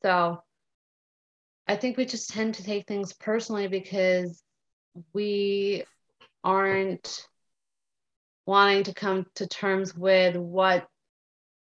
So 0.02 0.42
I 1.66 1.76
think 1.76 1.96
we 1.96 2.04
just 2.04 2.30
tend 2.30 2.54
to 2.54 2.64
take 2.64 2.86
things 2.86 3.12
personally 3.12 3.68
because 3.68 4.42
we 5.12 5.84
aren't 6.42 7.26
wanting 8.46 8.84
to 8.84 8.94
come 8.94 9.26
to 9.36 9.46
terms 9.46 9.94
with 9.94 10.36
what 10.36 10.86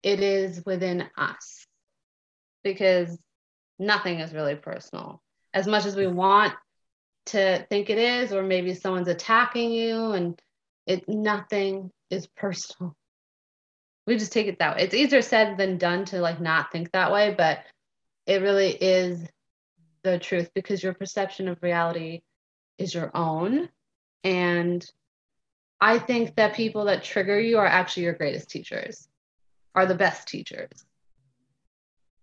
it 0.03 0.21
is 0.21 0.63
within 0.65 1.09
us 1.17 1.67
because 2.63 3.19
nothing 3.79 4.21
is 4.21 4.33
really 4.33 4.57
personal. 4.57 5.21
As 5.53 5.67
much 5.67 5.85
as 5.87 5.97
we 5.97 6.07
want 6.07 6.55
to 7.27 7.65
think 7.69 7.91
it 7.91 7.99
is, 7.99 8.33
or 8.33 8.43
maybe 8.43 8.75
someone's 8.75 9.09
attacking 9.09 9.71
you 9.73 10.13
and 10.13 10.41
it 10.87 11.09
nothing 11.09 11.91
is 12.11 12.27
personal. 12.27 12.95
We 14.07 14.17
just 14.17 14.33
take 14.33 14.47
it 14.47 14.59
that 14.59 14.77
way. 14.77 14.83
It's 14.85 14.95
easier 14.95 15.23
said 15.23 15.57
than 15.57 15.79
done 15.79 16.05
to 16.07 16.21
like 16.21 16.41
not 16.41 16.73
think 16.73 16.93
that 16.93 17.13
way, 17.13 17.35
but 17.37 17.61
it 18.27 18.43
really 18.43 18.71
is 18.71 19.29
the 20.03 20.19
truth 20.19 20.51
because 20.55 20.83
your 20.83 20.95
perception 20.95 21.49
of 21.49 21.63
reality 21.63 22.23
is 22.79 22.95
your 22.95 23.11
own. 23.15 23.69
And 24.25 24.85
I 25.81 25.99
think 25.99 26.37
that 26.37 26.55
people 26.55 26.87
that 26.87 27.05
trigger 27.05 27.39
you 27.39 27.59
are 27.59 27.67
actually 27.67 28.05
your 28.05 28.15
greatest 28.15 28.51
teachers 28.51 29.09
are 29.75 29.87
the 29.87 29.95
best 29.95 30.29
teachers. 30.29 30.71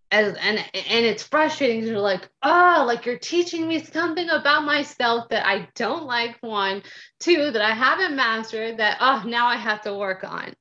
As, 0.10 0.36
and 0.36 0.57
and 0.57 1.05
it's 1.05 1.23
frustrating 1.23 1.86
you're 1.86 1.99
like 1.99 2.29
oh 2.41 2.86
like 2.88 3.05
you're 3.05 3.19
teaching 3.19 3.67
me 3.67 3.83
something 3.83 4.29
about 4.29 4.63
myself 4.63 5.27
that 5.27 5.45
i 5.45 5.67
don't 5.75 6.05
like 6.05 6.38
one 6.39 6.81
two 7.19 7.51
that 7.51 7.62
i 7.62 7.73
haven't 7.73 8.15
mastered 8.15 8.77
that 8.77 8.99
oh 9.01 9.23
now 9.27 9.47
i 9.47 9.57
have 9.57 9.81
to 9.81 9.93
work 9.93 10.23
on. 10.23 10.53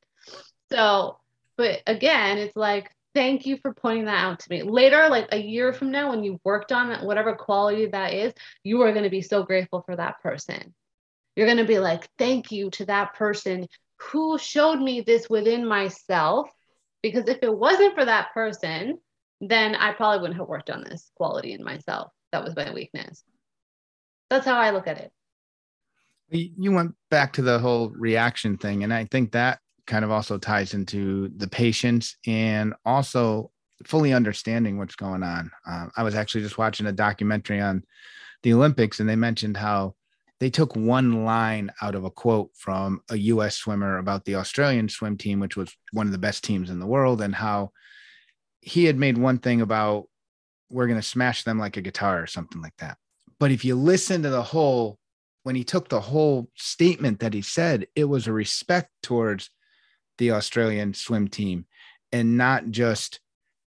So 0.72 1.18
but 1.56 1.80
again 1.86 2.38
it's 2.38 2.56
like 2.56 2.90
thank 3.14 3.46
you 3.46 3.56
for 3.58 3.72
pointing 3.72 4.06
that 4.06 4.24
out 4.24 4.40
to 4.40 4.50
me. 4.50 4.64
Later 4.64 5.08
like 5.08 5.28
a 5.30 5.38
year 5.38 5.72
from 5.72 5.92
now 5.92 6.10
when 6.10 6.24
you 6.24 6.40
worked 6.42 6.72
on 6.72 7.06
whatever 7.06 7.34
quality 7.34 7.86
that 7.86 8.14
is 8.14 8.34
you 8.64 8.82
are 8.82 8.90
going 8.90 9.04
to 9.04 9.10
be 9.10 9.22
so 9.22 9.44
grateful 9.44 9.82
for 9.82 9.94
that 9.94 10.20
person. 10.24 10.74
You're 11.36 11.46
going 11.46 11.58
to 11.58 11.64
be 11.64 11.78
like 11.78 12.08
thank 12.18 12.50
you 12.50 12.70
to 12.70 12.86
that 12.86 13.14
person 13.14 13.68
who 13.98 14.38
showed 14.38 14.80
me 14.80 15.02
this 15.02 15.30
within 15.30 15.66
myself 15.66 16.50
because 17.06 17.28
if 17.28 17.38
it 17.42 17.56
wasn't 17.56 17.94
for 17.94 18.04
that 18.04 18.34
person, 18.34 18.98
then 19.40 19.74
I 19.74 19.92
probably 19.92 20.20
wouldn't 20.20 20.40
have 20.40 20.48
worked 20.48 20.70
on 20.70 20.82
this 20.82 21.10
quality 21.16 21.52
in 21.52 21.62
myself. 21.62 22.10
That 22.32 22.42
was 22.42 22.56
my 22.56 22.72
weakness. 22.72 23.22
That's 24.28 24.44
how 24.44 24.58
I 24.58 24.70
look 24.70 24.88
at 24.88 24.98
it. 24.98 25.12
You 26.30 26.72
went 26.72 26.94
back 27.10 27.32
to 27.34 27.42
the 27.42 27.60
whole 27.60 27.90
reaction 27.90 28.56
thing. 28.56 28.82
And 28.82 28.92
I 28.92 29.04
think 29.04 29.30
that 29.32 29.60
kind 29.86 30.04
of 30.04 30.10
also 30.10 30.36
ties 30.36 30.74
into 30.74 31.30
the 31.36 31.46
patience 31.46 32.16
and 32.26 32.74
also 32.84 33.52
fully 33.84 34.12
understanding 34.12 34.78
what's 34.78 34.96
going 34.96 35.22
on. 35.22 35.50
Uh, 35.64 35.86
I 35.96 36.02
was 36.02 36.16
actually 36.16 36.42
just 36.42 36.58
watching 36.58 36.86
a 36.86 36.92
documentary 36.92 37.60
on 37.60 37.84
the 38.42 38.52
Olympics, 38.52 38.98
and 38.98 39.08
they 39.08 39.16
mentioned 39.16 39.56
how 39.56 39.94
they 40.38 40.50
took 40.50 40.76
one 40.76 41.24
line 41.24 41.70
out 41.80 41.94
of 41.94 42.04
a 42.04 42.10
quote 42.10 42.50
from 42.54 43.00
a 43.10 43.16
US 43.16 43.56
swimmer 43.56 43.98
about 43.98 44.24
the 44.24 44.34
Australian 44.34 44.88
swim 44.88 45.16
team, 45.16 45.40
which 45.40 45.56
was 45.56 45.74
one 45.92 46.06
of 46.06 46.12
the 46.12 46.18
best 46.18 46.44
teams 46.44 46.70
in 46.70 46.78
the 46.78 46.86
world, 46.86 47.22
and 47.22 47.34
how 47.34 47.70
he 48.60 48.84
had 48.84 48.98
made 48.98 49.16
one 49.16 49.38
thing 49.38 49.60
about 49.60 50.06
we're 50.70 50.86
going 50.86 51.00
to 51.00 51.06
smash 51.06 51.44
them 51.44 51.58
like 51.58 51.76
a 51.76 51.82
guitar 51.82 52.22
or 52.22 52.26
something 52.26 52.60
like 52.60 52.76
that. 52.78 52.98
But 53.38 53.50
if 53.50 53.64
you 53.64 53.76
listen 53.76 54.22
to 54.22 54.30
the 54.30 54.42
whole, 54.42 54.98
when 55.44 55.54
he 55.54 55.64
took 55.64 55.88
the 55.88 56.00
whole 56.00 56.50
statement 56.56 57.20
that 57.20 57.34
he 57.34 57.42
said, 57.42 57.86
it 57.94 58.04
was 58.04 58.26
a 58.26 58.32
respect 58.32 58.90
towards 59.02 59.50
the 60.18 60.32
Australian 60.32 60.94
swim 60.94 61.28
team 61.28 61.66
and 62.12 62.36
not 62.36 62.70
just 62.70 63.20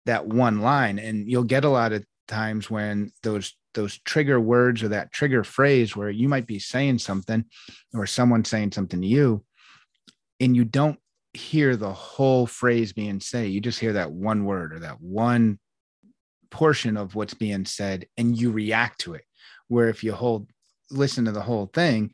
that 0.06 0.26
one 0.26 0.60
line. 0.60 0.98
And 0.98 1.28
you'll 1.28 1.44
get 1.44 1.64
a 1.64 1.68
lot 1.68 1.92
of 1.92 2.04
times 2.28 2.70
when 2.70 3.12
those 3.22 3.54
those 3.76 3.98
trigger 3.98 4.40
words 4.40 4.82
or 4.82 4.88
that 4.88 5.12
trigger 5.12 5.44
phrase 5.44 5.94
where 5.94 6.10
you 6.10 6.28
might 6.28 6.46
be 6.46 6.58
saying 6.58 6.98
something 6.98 7.44
or 7.94 8.06
someone 8.06 8.44
saying 8.44 8.72
something 8.72 9.00
to 9.00 9.06
you 9.06 9.44
and 10.40 10.56
you 10.56 10.64
don't 10.64 10.98
hear 11.32 11.76
the 11.76 11.92
whole 11.92 12.46
phrase 12.46 12.92
being 12.92 13.20
said. 13.20 13.50
You 13.50 13.60
just 13.60 13.78
hear 13.78 13.92
that 13.92 14.10
one 14.10 14.44
word 14.44 14.72
or 14.72 14.80
that 14.80 15.00
one 15.00 15.58
portion 16.50 16.96
of 16.96 17.14
what's 17.14 17.34
being 17.34 17.64
said 17.64 18.06
and 18.16 18.36
you 18.36 18.50
react 18.50 19.00
to 19.02 19.14
it. 19.14 19.24
Where 19.68 19.88
if 19.88 20.02
you 20.02 20.12
hold 20.12 20.50
listen 20.90 21.24
to 21.26 21.32
the 21.32 21.40
whole 21.40 21.66
thing 21.72 22.12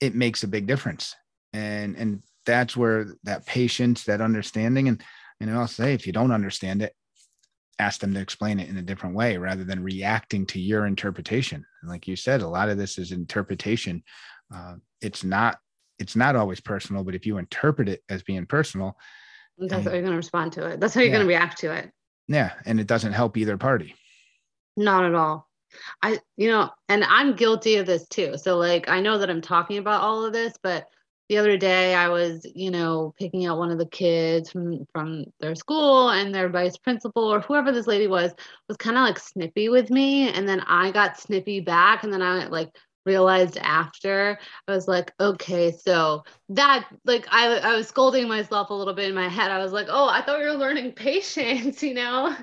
it 0.00 0.14
makes 0.14 0.42
a 0.42 0.48
big 0.48 0.66
difference. 0.66 1.14
And 1.52 1.96
and 1.96 2.22
that's 2.46 2.76
where 2.76 3.06
that 3.24 3.44
patience 3.44 4.04
that 4.04 4.20
understanding 4.20 4.88
and 4.88 5.02
and 5.40 5.50
i'll 5.50 5.66
say 5.66 5.92
if 5.92 6.06
you 6.06 6.12
don't 6.12 6.32
understand 6.32 6.80
it 6.80 6.94
ask 7.78 8.00
them 8.00 8.14
to 8.14 8.20
explain 8.20 8.58
it 8.58 8.68
in 8.68 8.76
a 8.78 8.82
different 8.82 9.14
way 9.14 9.36
rather 9.36 9.64
than 9.64 9.82
reacting 9.82 10.46
to 10.46 10.60
your 10.60 10.86
interpretation. 10.86 11.64
And 11.82 11.90
like 11.90 12.08
you 12.08 12.16
said, 12.16 12.42
a 12.42 12.48
lot 12.48 12.68
of 12.68 12.78
this 12.78 12.98
is 12.98 13.12
interpretation. 13.12 14.02
Uh, 14.54 14.76
it's 15.00 15.24
not 15.24 15.58
it's 15.98 16.16
not 16.16 16.36
always 16.36 16.60
personal, 16.60 17.04
but 17.04 17.14
if 17.14 17.24
you 17.24 17.38
interpret 17.38 17.88
it 17.88 18.02
as 18.08 18.22
being 18.22 18.44
personal, 18.46 18.96
that's 19.58 19.72
and, 19.72 19.84
how 19.84 19.92
you're 19.92 20.02
going 20.02 20.12
to 20.12 20.16
respond 20.16 20.52
to 20.52 20.66
it. 20.66 20.80
That's 20.80 20.94
how 20.94 21.00
you're 21.00 21.08
yeah. 21.08 21.16
going 21.16 21.26
to 21.26 21.28
react 21.28 21.58
to 21.60 21.72
it. 21.72 21.90
Yeah, 22.28 22.52
and 22.66 22.80
it 22.80 22.86
doesn't 22.86 23.12
help 23.12 23.36
either 23.36 23.56
party. 23.56 23.94
Not 24.76 25.04
at 25.04 25.14
all. 25.14 25.48
I, 26.02 26.18
you 26.36 26.50
know, 26.50 26.70
and 26.88 27.04
I'm 27.04 27.34
guilty 27.34 27.76
of 27.76 27.86
this 27.86 28.06
too. 28.08 28.36
So, 28.36 28.56
like, 28.56 28.88
I 28.88 29.00
know 29.00 29.18
that 29.18 29.30
I'm 29.30 29.40
talking 29.40 29.78
about 29.78 30.02
all 30.02 30.24
of 30.24 30.32
this, 30.32 30.54
but 30.62 30.86
the 31.28 31.38
other 31.38 31.56
day 31.56 31.94
I 31.94 32.08
was, 32.08 32.46
you 32.54 32.70
know, 32.70 33.14
picking 33.18 33.46
out 33.46 33.58
one 33.58 33.70
of 33.70 33.78
the 33.78 33.86
kids 33.86 34.50
from 34.50 34.86
from 34.92 35.24
their 35.40 35.54
school 35.54 36.10
and 36.10 36.34
their 36.34 36.48
vice 36.48 36.76
principal 36.76 37.24
or 37.24 37.40
whoever 37.40 37.72
this 37.72 37.86
lady 37.86 38.06
was 38.06 38.32
was 38.68 38.76
kind 38.76 38.96
of 38.96 39.02
like 39.02 39.18
snippy 39.18 39.68
with 39.68 39.90
me. 39.90 40.30
And 40.30 40.48
then 40.48 40.60
I 40.60 40.90
got 40.90 41.18
snippy 41.18 41.60
back 41.60 42.04
and 42.04 42.12
then 42.12 42.22
I 42.22 42.46
like 42.46 42.70
realized 43.06 43.56
after 43.58 44.36
i 44.66 44.72
was 44.72 44.88
like 44.88 45.12
okay 45.20 45.70
so 45.70 46.24
that 46.48 46.88
like 47.04 47.24
I, 47.30 47.56
I 47.58 47.76
was 47.76 47.86
scolding 47.86 48.26
myself 48.26 48.70
a 48.70 48.74
little 48.74 48.94
bit 48.94 49.08
in 49.08 49.14
my 49.14 49.28
head. 49.28 49.52
I 49.52 49.62
was 49.62 49.72
like 49.72 49.86
oh 49.88 50.08
i 50.08 50.20
thought 50.20 50.40
we 50.40 50.44
were 50.44 50.54
learning 50.54 50.92
patience 50.96 51.82
you 51.82 51.94
know? 51.94 52.36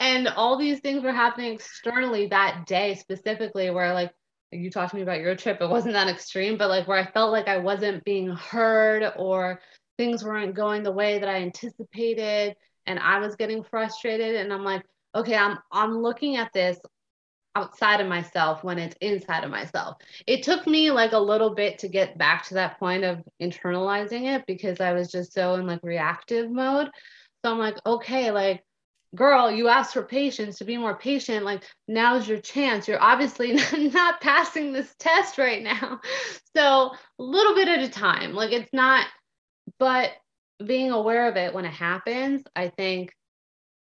And 0.00 0.28
all 0.28 0.58
these 0.58 0.80
things 0.80 1.02
were 1.04 1.12
happening 1.12 1.54
externally 1.54 2.26
that 2.26 2.66
day 2.66 2.96
specifically 2.96 3.70
where 3.70 3.94
like 3.94 4.12
you 4.50 4.70
talked 4.70 4.90
to 4.90 4.96
me 4.96 5.02
about 5.02 5.20
your 5.20 5.34
trip 5.34 5.60
it 5.60 5.68
wasn't 5.68 5.92
that 5.92 6.08
extreme 6.08 6.56
but 6.56 6.68
like 6.68 6.86
where 6.88 6.98
i 6.98 7.10
felt 7.10 7.32
like 7.32 7.48
i 7.48 7.58
wasn't 7.58 8.04
being 8.04 8.28
heard 8.30 9.12
or 9.16 9.60
things 9.96 10.24
weren't 10.24 10.54
going 10.54 10.82
the 10.82 10.92
way 10.92 11.18
that 11.18 11.28
i 11.28 11.36
anticipated 11.36 12.54
and 12.86 12.98
i 12.98 13.18
was 13.18 13.36
getting 13.36 13.62
frustrated 13.62 14.36
and 14.36 14.52
i'm 14.52 14.64
like 14.64 14.82
okay 15.14 15.36
i'm 15.36 15.58
i'm 15.72 15.98
looking 15.98 16.36
at 16.36 16.52
this 16.52 16.78
outside 17.58 18.00
of 18.00 18.06
myself 18.06 18.62
when 18.62 18.78
it's 18.78 18.94
inside 19.00 19.42
of 19.42 19.50
myself. 19.50 19.96
It 20.28 20.44
took 20.44 20.66
me 20.68 20.92
like 20.92 21.10
a 21.10 21.18
little 21.18 21.56
bit 21.56 21.80
to 21.80 21.88
get 21.88 22.16
back 22.16 22.44
to 22.46 22.54
that 22.54 22.78
point 22.78 23.02
of 23.02 23.24
internalizing 23.42 24.32
it 24.32 24.44
because 24.46 24.80
i 24.80 24.92
was 24.92 25.10
just 25.10 25.32
so 25.32 25.54
in 25.54 25.66
like 25.66 25.80
reactive 25.82 26.50
mode. 26.50 26.88
So 27.44 27.50
i'm 27.50 27.58
like 27.58 27.76
okay 27.84 28.30
like 28.30 28.62
girl, 29.14 29.50
you 29.50 29.68
asked 29.68 29.94
for 29.94 30.02
patience 30.02 30.58
to 30.58 30.64
be 30.64 30.76
more 30.76 30.96
patient. 30.96 31.44
Like, 31.44 31.62
now's 31.86 32.28
your 32.28 32.40
chance. 32.40 32.86
You're 32.86 33.02
obviously 33.02 33.52
not 33.90 34.20
passing 34.20 34.72
this 34.72 34.94
test 34.98 35.38
right 35.38 35.62
now. 35.62 36.00
So, 36.56 36.90
a 37.20 37.22
little 37.22 37.54
bit 37.54 37.68
at 37.68 37.84
a 37.84 37.88
time. 37.88 38.32
Like, 38.32 38.50
it's 38.50 38.72
not, 38.72 39.06
but 39.78 40.10
being 40.64 40.90
aware 40.90 41.28
of 41.28 41.36
it 41.36 41.54
when 41.54 41.64
it 41.64 41.72
happens, 41.72 42.42
I 42.56 42.68
think 42.68 43.12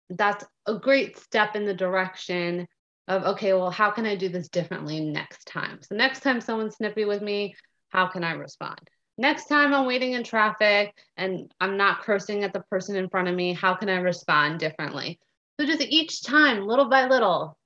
that's 0.10 0.43
a 0.65 0.75
great 0.75 1.17
step 1.17 1.56
in 1.56 1.65
the 1.65 1.73
direction 1.73 2.67
of, 3.08 3.23
okay, 3.23 3.53
well, 3.53 3.71
how 3.71 3.91
can 3.91 4.06
I 4.06 4.17
do 4.17 4.27
this 4.27 4.49
differently 4.49 4.99
next 4.99 5.45
time? 5.45 5.80
So, 5.82 5.95
next 5.95 6.21
time 6.21 6.41
someone's 6.41 6.75
snippy 6.75 7.06
with 7.06 7.21
me, 7.21 7.56
how 7.89 8.08
can 8.08 8.25
I 8.25 8.34
respond? 8.34 8.82
Next 9.17 9.45
time 9.45 9.73
I'm 9.73 9.86
waiting 9.86 10.13
in 10.13 10.23
traffic 10.23 10.95
and 11.17 11.51
I'm 11.60 11.77
not 11.77 12.01
cursing 12.01 12.43
at 12.43 12.53
the 12.53 12.62
person 12.69 12.95
in 12.95 13.10
front 13.10 13.27
of 13.27 13.36
me, 13.36 13.53
how 13.53 13.73
can 13.73 13.89
I 13.89 13.97
respond 13.97 14.60
differently? 14.60 15.19
So 15.60 15.65
just 15.65 15.82
each 15.82 16.23
time, 16.23 16.67
little 16.67 16.89
by 16.89 17.08
little, 17.08 17.58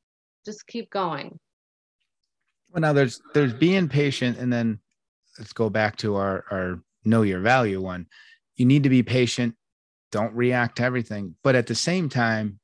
just 0.45 0.65
keep 0.65 0.89
going. 0.89 1.37
Well, 2.71 2.81
now 2.81 2.93
there's 2.93 3.21
there's 3.33 3.53
being 3.53 3.89
patient, 3.89 4.37
and 4.37 4.51
then 4.51 4.79
let's 5.37 5.51
go 5.51 5.69
back 5.69 5.97
to 5.97 6.15
our 6.15 6.45
our 6.49 6.79
know 7.03 7.23
your 7.23 7.41
value 7.41 7.81
one. 7.81 8.07
You 8.55 8.65
need 8.65 8.83
to 8.83 8.89
be 8.89 9.03
patient. 9.03 9.55
Don't 10.09 10.33
react 10.33 10.77
to 10.77 10.83
everything, 10.83 11.35
but 11.43 11.55
at 11.55 11.67
the 11.67 11.75
same 11.75 12.07
time, 12.07 12.60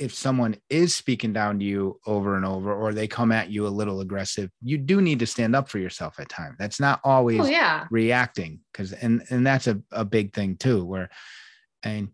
if 0.00 0.14
someone 0.14 0.56
is 0.70 0.94
speaking 0.94 1.32
down 1.32 1.58
to 1.58 1.64
you 1.64 2.00
over 2.06 2.34
and 2.34 2.44
over 2.44 2.74
or 2.74 2.92
they 2.94 3.06
come 3.06 3.30
at 3.30 3.50
you 3.50 3.66
a 3.66 3.68
little 3.68 4.00
aggressive 4.00 4.50
you 4.62 4.78
do 4.78 5.00
need 5.00 5.18
to 5.18 5.26
stand 5.26 5.54
up 5.54 5.68
for 5.68 5.78
yourself 5.78 6.18
at 6.18 6.28
times 6.28 6.56
that's 6.58 6.80
not 6.80 7.00
always 7.04 7.40
oh, 7.40 7.46
yeah. 7.46 7.86
reacting 7.90 8.60
because 8.72 8.92
and 8.92 9.22
and 9.30 9.46
that's 9.46 9.66
a, 9.66 9.80
a 9.92 10.04
big 10.04 10.32
thing 10.32 10.56
too 10.56 10.84
where 10.84 11.10
and 11.82 12.08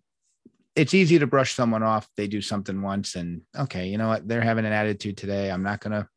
it's 0.76 0.92
easy 0.92 1.18
to 1.18 1.26
brush 1.26 1.54
someone 1.54 1.82
off. 1.82 2.06
They 2.16 2.28
do 2.28 2.42
something 2.42 2.82
once 2.82 3.16
and 3.16 3.40
okay 3.58 3.88
you 3.88 3.98
know 3.98 4.08
what? 4.08 4.28
They're 4.28 4.42
having 4.42 4.66
an 4.66 4.72
attitude 4.72 5.16
today. 5.16 5.50
I'm 5.50 5.62
not 5.62 5.80
going 5.80 5.92
to 5.92 6.08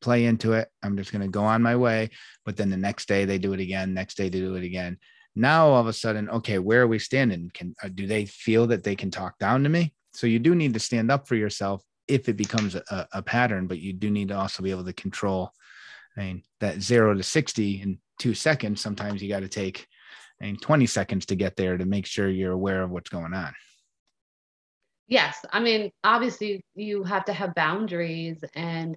play 0.00 0.26
into 0.26 0.52
it. 0.52 0.68
I'm 0.82 0.96
just 0.96 1.12
going 1.12 1.22
to 1.22 1.28
go 1.28 1.44
on 1.44 1.62
my 1.62 1.76
way. 1.76 2.10
But 2.44 2.56
then 2.56 2.70
the 2.70 2.76
next 2.76 3.08
day 3.08 3.24
they 3.24 3.38
do 3.38 3.52
it 3.52 3.60
again 3.60 3.92
next 3.92 4.16
day 4.16 4.28
they 4.28 4.38
do 4.38 4.54
it 4.54 4.64
again. 4.64 4.98
Now 5.34 5.68
all 5.68 5.80
of 5.80 5.88
a 5.88 5.92
sudden 5.92 6.30
okay 6.30 6.58
where 6.58 6.82
are 6.82 6.86
we 6.86 7.00
standing? 7.00 7.50
Can 7.52 7.74
uh, 7.82 7.88
do 7.92 8.06
they 8.06 8.26
feel 8.26 8.68
that 8.68 8.84
they 8.84 8.94
can 8.94 9.10
talk 9.10 9.38
down 9.38 9.64
to 9.64 9.68
me 9.68 9.92
so 10.14 10.26
you 10.26 10.38
do 10.38 10.54
need 10.54 10.74
to 10.74 10.80
stand 10.80 11.10
up 11.10 11.26
for 11.26 11.34
yourself 11.34 11.82
if 12.06 12.28
it 12.28 12.36
becomes 12.36 12.74
a, 12.74 13.08
a 13.12 13.22
pattern, 13.22 13.66
but 13.66 13.80
you 13.80 13.92
do 13.92 14.10
need 14.10 14.28
to 14.28 14.36
also 14.36 14.62
be 14.62 14.70
able 14.70 14.84
to 14.84 14.92
control. 14.92 15.50
I 16.16 16.20
mean, 16.20 16.42
that 16.60 16.80
zero 16.80 17.14
to 17.14 17.22
60 17.22 17.82
in 17.82 17.98
two 18.18 18.34
seconds, 18.34 18.80
sometimes 18.80 19.22
you 19.22 19.28
got 19.28 19.40
to 19.40 19.48
take 19.48 19.86
I 20.40 20.46
mean, 20.46 20.56
20 20.56 20.86
seconds 20.86 21.26
to 21.26 21.36
get 21.36 21.56
there 21.56 21.76
to 21.76 21.84
make 21.84 22.06
sure 22.06 22.28
you're 22.28 22.52
aware 22.52 22.82
of 22.82 22.90
what's 22.90 23.10
going 23.10 23.34
on. 23.34 23.52
Yes. 25.06 25.36
I 25.52 25.60
mean, 25.60 25.90
obviously, 26.02 26.64
you 26.74 27.04
have 27.04 27.26
to 27.26 27.32
have 27.32 27.54
boundaries, 27.54 28.42
and 28.54 28.96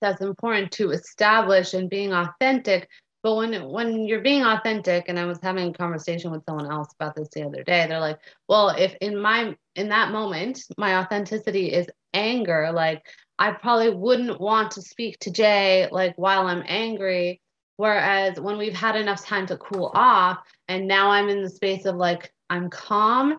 that's 0.00 0.20
important 0.20 0.72
to 0.72 0.90
establish 0.90 1.74
and 1.74 1.90
being 1.90 2.12
authentic 2.12 2.88
but 3.22 3.34
when 3.34 3.68
when 3.68 4.04
you're 4.06 4.20
being 4.20 4.44
authentic 4.44 5.04
and 5.08 5.18
i 5.18 5.24
was 5.24 5.38
having 5.42 5.68
a 5.68 5.72
conversation 5.72 6.30
with 6.30 6.44
someone 6.44 6.70
else 6.70 6.88
about 6.98 7.14
this 7.14 7.28
the 7.32 7.42
other 7.42 7.62
day 7.62 7.86
they're 7.88 8.00
like 8.00 8.18
well 8.48 8.70
if 8.70 8.94
in 9.00 9.16
my 9.16 9.54
in 9.74 9.88
that 9.88 10.10
moment 10.10 10.62
my 10.76 10.96
authenticity 10.98 11.72
is 11.72 11.86
anger 12.14 12.70
like 12.72 13.02
i 13.38 13.50
probably 13.50 13.90
wouldn't 13.90 14.40
want 14.40 14.70
to 14.70 14.82
speak 14.82 15.18
to 15.18 15.30
jay 15.30 15.88
like 15.90 16.14
while 16.16 16.46
i'm 16.46 16.64
angry. 16.66 17.40
Whereas 17.76 18.38
when 18.38 18.58
we've 18.58 18.74
had 18.74 18.94
enough 18.94 19.24
time 19.24 19.46
to 19.46 19.56
cool 19.56 19.90
off 19.94 20.38
and 20.68 20.86
now 20.86 21.10
i'm 21.10 21.30
in 21.30 21.42
the 21.42 21.48
space 21.48 21.86
of 21.86 21.96
like 21.96 22.30
i'm 22.50 22.68
calm 22.68 23.38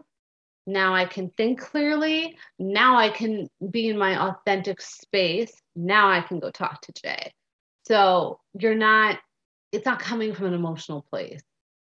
now 0.65 0.96
i 0.96 1.06
can 1.06 1.30
think 1.30 1.60
clearly 1.60 2.36
now 2.58 2.98
i 2.98 3.10
can 3.10 3.48
be 3.70 3.89
in 3.89 4.00
my 4.00 4.30
authentic 4.30 4.82
space 4.82 5.54
now 5.76 6.10
i 6.10 6.22
can 6.22 6.39
go 6.39 6.50
talk 6.50 6.82
to 6.82 6.91
jay. 6.94 7.32
So 7.86 8.39
you're 8.60 8.74
not 8.74 9.20
it's 9.71 9.86
not 9.86 9.99
coming 9.99 10.34
from 10.34 10.47
an 10.47 10.53
emotional 10.53 11.05
place. 11.10 11.41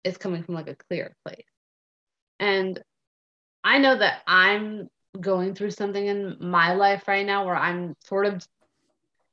It's 0.03 0.17
coming 0.17 0.43
from 0.43 0.55
like 0.55 0.67
a 0.67 0.75
clear 0.75 1.15
place. 1.25 1.45
And 2.39 2.81
I 3.63 3.77
know 3.77 3.97
that 3.97 4.21
I'm 4.27 4.89
going 5.19 5.55
through 5.55 5.71
something 5.71 6.05
in 6.05 6.37
my 6.39 6.73
life 6.73 7.07
right 7.07 7.25
now 7.25 7.45
where 7.45 7.55
I'm 7.55 7.95
sort 8.03 8.25
of 8.25 8.45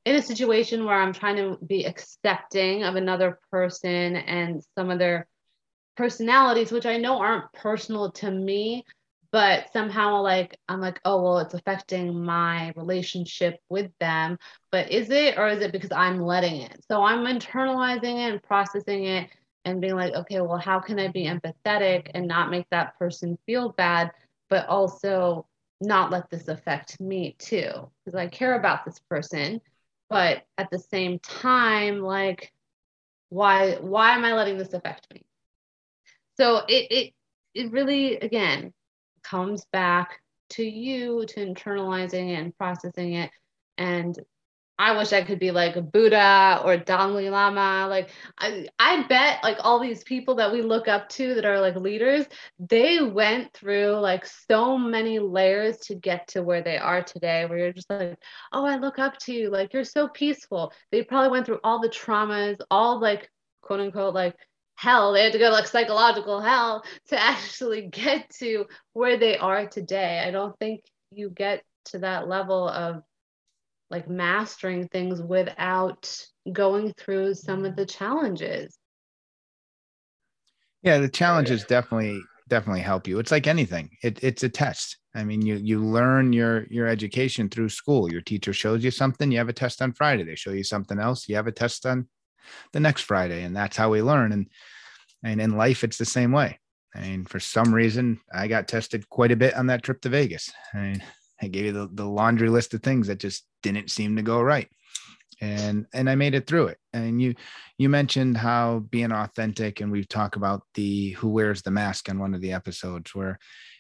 in 0.05 0.15
a 0.15 0.23
situation 0.23 0.85
where 0.85 1.01
I'm 1.01 1.13
trying 1.13 1.37
to 1.37 1.59
be 1.65 1.85
accepting 1.85 2.85
of 2.85 2.97
another 2.97 3.39
person 3.51 4.17
and 4.17 4.63
some 4.77 4.91
of 4.91 4.99
their 4.99 5.27
personalities, 5.97 6.73
which 6.73 6.87
I 6.87 6.97
know 6.97 7.19
aren't 7.19 7.53
personal 7.53 8.13
to 8.13 8.31
me, 8.31 8.85
but 9.33 9.73
somehow 9.73 10.21
like 10.23 10.59
i'm 10.69 10.81
like 10.81 11.01
oh 11.05 11.23
well 11.23 11.39
it's 11.39 11.55
affecting 11.55 12.23
my 12.25 12.73
relationship 12.77 13.61
with 13.69 13.91
them. 14.01 14.39
But 14.73 14.91
is 14.91 15.11
it 15.11 15.39
or 15.39 15.49
is 15.49 15.61
it 15.63 15.73
because 15.73 15.93
i'm 15.93 16.21
letting 16.21 16.63
it? 16.63 16.85
So 16.89 17.03
i'm 17.03 17.25
internalizing 17.25 18.27
it 18.27 18.33
and 18.33 18.43
processing 18.43 19.05
it 19.05 19.31
and 19.65 19.81
being 19.81 19.95
like 19.97 20.15
okay 20.15 20.41
well 20.41 20.59
how 20.59 20.81
can 20.81 20.99
i 20.99 21.09
be 21.09 21.27
empathetic 21.27 22.11
and 22.15 22.27
not 22.27 22.51
make 22.51 22.67
that 22.71 22.99
person 22.99 23.39
feel 23.47 23.71
bad 23.73 24.11
but 24.49 24.67
also 24.69 25.47
not 25.81 26.11
let 26.11 26.29
this 26.31 26.49
affect 26.49 27.01
me 27.01 27.37
too? 27.39 27.71
Because 28.05 28.19
i 28.19 28.27
care 28.27 28.55
about 28.59 28.85
this 28.85 28.99
person 29.11 29.61
but 30.09 30.45
at 30.59 30.71
the 30.71 30.79
same 30.79 31.19
time 31.21 32.01
like 32.01 32.53
why 33.29 33.77
why 33.81 34.13
am 34.15 34.25
i 34.25 34.33
letting 34.35 34.59
this 34.59 34.73
affect 34.75 35.07
me? 35.15 35.23
So 36.37 36.59
it 36.69 36.91
it 36.91 37.15
it 37.55 37.73
really 37.73 38.17
again 38.17 38.73
comes 39.23 39.65
back 39.73 40.21
to 40.51 40.65
you 40.65 41.25
to 41.27 41.47
internalizing 41.47 42.31
it 42.31 42.41
and 42.41 42.57
processing 42.57 43.15
it. 43.15 43.31
And 43.79 44.19
I 44.81 44.97
wish 44.97 45.13
I 45.13 45.23
could 45.23 45.39
be 45.39 45.51
like 45.51 45.75
Buddha 45.93 46.63
or 46.65 46.79
Dalai 46.79 47.29
Lama. 47.29 47.87
Like 47.87 48.09
I, 48.39 48.67
I 48.79 49.03
bet 49.09 49.43
like 49.43 49.59
all 49.61 49.79
these 49.79 50.03
people 50.05 50.37
that 50.37 50.51
we 50.51 50.63
look 50.63 50.89
up 50.89 51.11
to 51.11 51.35
that 51.35 51.45
are 51.45 51.61
like 51.61 51.77
leaders, 51.77 52.25
they 52.59 53.03
went 53.03 53.53
through 53.53 53.99
like 53.99 54.25
so 54.25 54.79
many 54.79 55.19
layers 55.19 55.77
to 55.81 55.95
get 55.95 56.29
to 56.29 56.43
where 56.43 56.63
they 56.63 56.79
are 56.79 57.03
today, 57.03 57.45
where 57.45 57.59
you're 57.59 57.75
just 57.75 57.91
like, 57.91 58.17
oh, 58.53 58.65
I 58.65 58.77
look 58.77 58.99
up 58.99 59.19
to 59.19 59.35
you. 59.35 59.51
Like 59.51 59.75
you're 59.75 59.85
so 59.85 60.09
peaceful. 60.09 60.73
They 60.91 61.03
probably 61.03 61.31
went 61.31 61.45
through 61.45 61.61
all 61.63 61.83
the 61.83 61.91
traumas, 61.91 62.57
all 62.71 62.99
like 63.01 63.31
quote 63.61 63.81
unquote 63.81 64.15
like 64.15 64.35
hell. 64.81 65.13
They 65.13 65.25
had 65.25 65.35
to 65.35 65.39
go 65.39 65.51
like 65.51 65.67
psychological 65.67 66.41
hell 66.41 66.83
to 67.09 67.23
actually 67.23 67.83
get 67.93 68.31
to 68.39 68.65
where 68.95 69.19
they 69.19 69.37
are 69.37 69.67
today. 69.67 70.25
I 70.27 70.31
don't 70.31 70.59
think 70.59 70.81
you 71.11 71.29
get 71.29 71.63
to 71.87 71.99
that 71.99 72.29
level 72.29 72.69
of 72.69 73.03
like 73.91 74.09
mastering 74.09 74.89
things 74.89 75.21
without 75.21 76.17
going 76.51 76.95
through 76.97 77.35
some 77.35 77.65
of 77.65 77.77
the 77.77 77.85
challenges. 77.85 78.79
Yeah 80.83 80.99
the 80.99 81.09
challenges 81.09 81.65
definitely 81.65 82.23
definitely 82.49 82.81
help 82.81 83.07
you. 83.07 83.19
It's 83.19 83.31
like 83.31 83.47
anything. 83.47 83.91
It, 84.03 84.25
it's 84.25 84.45
a 84.45 84.49
test. 84.49 84.97
I 85.15 85.25
mean 85.25 85.43
you 85.43 85.57
you 85.57 85.85
learn 85.85 86.33
your 86.33 86.67
your 86.71 86.87
education 86.87 87.51
through 87.51 87.69
school. 87.69 88.11
Your 88.11 88.23
teacher 88.23 88.55
shows 88.55 88.83
you 88.83 88.91
something 88.91 89.31
you 89.31 89.39
have 89.39 89.51
a 89.51 89.53
test 89.53 89.83
on 89.83 89.93
friday. 89.93 90.25
They 90.25 90.37
show 90.37 90.53
you 90.53 90.65
something 90.65 90.99
else 90.99 91.29
you 91.29 91.37
have 91.37 91.49
a 91.49 91.53
test 91.53 91.85
on 91.85 92.09
the 92.73 92.81
next 92.81 93.03
Friday. 93.03 93.43
And 93.43 93.55
that's 93.55 93.77
how 93.77 93.91
we 93.91 94.03
learn. 94.03 94.33
And, 94.33 94.49
and 95.23 95.41
in 95.41 95.57
life, 95.57 95.85
it's 95.85 95.99
the 95.99 96.05
same 96.05 96.33
way. 96.33 96.59
I 96.95 97.01
mean, 97.03 97.25
for 97.25 97.39
some 97.39 97.73
reason, 97.73 98.21
I 98.33 98.49
got 98.49 98.69
tested 98.69 99.09
quite 99.09 99.33
a 99.33 99.37
bit 99.37 99.55
on 99.55 99.67
that 99.67 99.83
trip 99.83 100.01
to 100.03 100.09
Vegas. 100.09 100.51
I 100.75 100.79
mean, 100.79 101.03
I 101.41 101.47
gave 101.49 101.67
you 101.67 101.73
the, 101.73 101.89
the 101.93 102.07
laundry 102.07 102.49
list 102.49 102.75
of 102.75 102.83
things 102.83 103.07
that 103.07 103.21
just 103.21 103.45
didn't 103.63 103.91
seem 103.91 104.17
to 104.17 104.23
go 104.23 104.41
right. 104.41 104.69
And 105.41 105.87
and 105.95 106.11
I 106.11 106.17
made 106.17 106.35
it 106.35 106.47
through 106.47 106.67
it. 106.67 106.79
And 106.93 107.23
you 107.23 107.35
you 107.79 107.89
mentioned 107.89 108.37
how 108.37 108.81
being 108.91 109.13
authentic, 109.13 109.81
and 109.81 109.91
we've 109.91 110.09
talked 110.09 110.37
about 110.37 110.63
the 110.75 111.13
who 111.13 111.29
wears 111.29 111.63
the 111.63 111.71
mask 111.71 112.11
on 112.11 112.19
one 112.19 112.35
of 112.35 112.43
the 112.43 112.53
episodes 112.53 113.15
where 113.15 113.39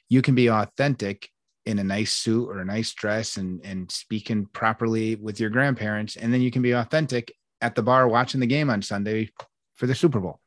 you 0.08 0.22
can 0.22 0.34
be 0.34 0.48
authentic 0.48 1.28
in 1.66 1.78
a 1.78 1.84
nice 1.84 2.12
suit 2.12 2.48
or 2.48 2.60
a 2.60 2.64
nice 2.64 2.94
dress 2.94 3.36
and 3.36 3.60
and 3.62 3.90
speaking 3.90 4.46
properly 4.46 5.16
with 5.16 5.38
your 5.38 5.50
grandparents, 5.50 6.16
and 6.16 6.32
then 6.32 6.40
you 6.40 6.50
can 6.50 6.62
be 6.62 6.72
authentic 6.72 7.34
at 7.60 7.74
the 7.74 7.82
bar 7.82 8.08
watching 8.08 8.40
the 8.40 8.46
game 8.46 8.70
on 8.70 8.82
Sunday 8.82 9.30
for 9.74 9.86
the 9.86 9.94
Super 9.94 10.20
Bowl. 10.20 10.40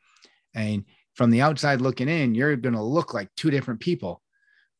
And 0.54 0.86
from 1.15 1.30
the 1.30 1.41
outside 1.41 1.82
looking 1.82 2.10
in, 2.10 2.36
you're 2.36 2.56
going 2.56 2.76
to 2.76 2.82
look 2.84 3.13
like 3.13 3.30
two 3.36 3.52
different 3.52 3.80
people 3.80 4.23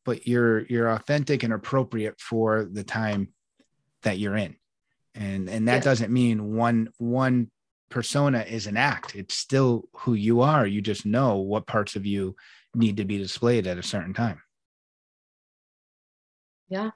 but 0.04 0.26
you're 0.26 0.60
you're 0.66 0.90
authentic 0.90 1.42
and 1.42 1.52
appropriate 1.52 2.20
for 2.20 2.68
the 2.70 2.84
time 2.84 3.28
that 4.02 4.18
you're 4.18 4.36
in. 4.36 4.56
And 5.14 5.48
and 5.48 5.68
that 5.68 5.76
yeah. 5.76 5.80
doesn't 5.80 6.12
mean 6.12 6.54
one 6.54 6.90
one 6.98 7.50
persona 7.90 8.40
is 8.40 8.66
an 8.66 8.76
act. 8.76 9.14
It's 9.14 9.36
still 9.36 9.84
who 9.98 10.14
you 10.14 10.40
are. 10.40 10.66
You 10.66 10.80
just 10.80 11.06
know 11.06 11.38
what 11.38 11.66
parts 11.66 11.96
of 11.96 12.06
you 12.06 12.36
need 12.74 12.96
to 12.98 13.04
be 13.04 13.18
displayed 13.18 13.66
at 13.66 13.78
a 13.78 13.82
certain 13.82 14.14
time. 14.14 14.40
Yeah. 16.68 16.90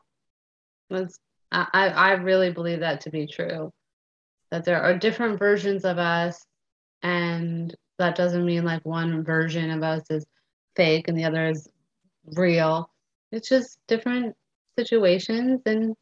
That's 0.90 1.18
i 1.51 1.66
i 1.72 2.12
really 2.12 2.53
believe 2.53 2.81
that 2.81 3.01
to 3.03 3.11
be 3.11 3.27
true 3.27 3.72
that 4.51 4.65
there 4.65 4.83
are 4.83 4.97
different 4.97 5.39
versions 5.39 5.85
of 5.85 5.99
us 5.99 6.45
and 7.03 7.75
that 7.99 8.17
doesn't 8.17 8.45
mean 8.45 8.65
like 8.65 8.85
one 8.85 9.25
version 9.25 9.71
of 9.71 9.83
us 9.83 10.03
is 10.11 10.25
fake 10.77 11.09
and 11.09 11.19
the 11.19 11.25
other 11.25 11.49
is 11.49 11.69
real 12.37 12.91
it's 13.33 13.49
just 13.49 13.79
different 13.87 14.35
situations 14.79 15.61
and 15.67 15.95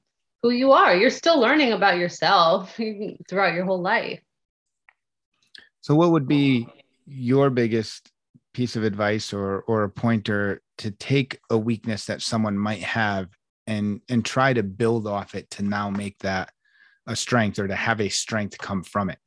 who 0.43 0.51
you 0.51 0.73
are. 0.73 0.95
You're 0.95 1.11
still 1.11 1.41
learning 1.41 1.73
about 1.73 1.97
yourself 1.97 2.79
throughout 3.29 3.55
your 3.55 3.65
whole 3.65 3.81
life. 3.81 4.21
So, 5.81 5.95
what 5.95 6.11
would 6.11 6.29
be 6.29 6.69
your 7.07 7.51
biggest 7.51 8.11
piece 8.53 8.77
of 8.77 8.85
advice 8.85 9.33
or 9.33 9.63
or 9.63 9.85
a 9.85 9.91
pointer 9.91 10.63
to 10.79 10.91
take 10.91 11.39
a 11.51 11.59
weakness 11.59 12.07
that 12.07 12.23
someone 12.23 12.59
might 12.59 12.83
have 12.83 13.29
and 13.67 14.01
and 14.09 14.25
try 14.25 14.53
to 14.53 14.63
build 14.63 15.07
off 15.07 15.35
it 15.35 15.51
to 15.51 15.63
now 15.63 15.91
make 15.91 16.19
that 16.21 16.53
a 17.07 17.17
strength 17.17 17.59
or 17.59 17.69
to 17.69 17.75
have 17.75 18.01
a 18.01 18.09
strength 18.09 18.59
come 18.59 18.83
from 18.83 19.11
it? 19.11 19.19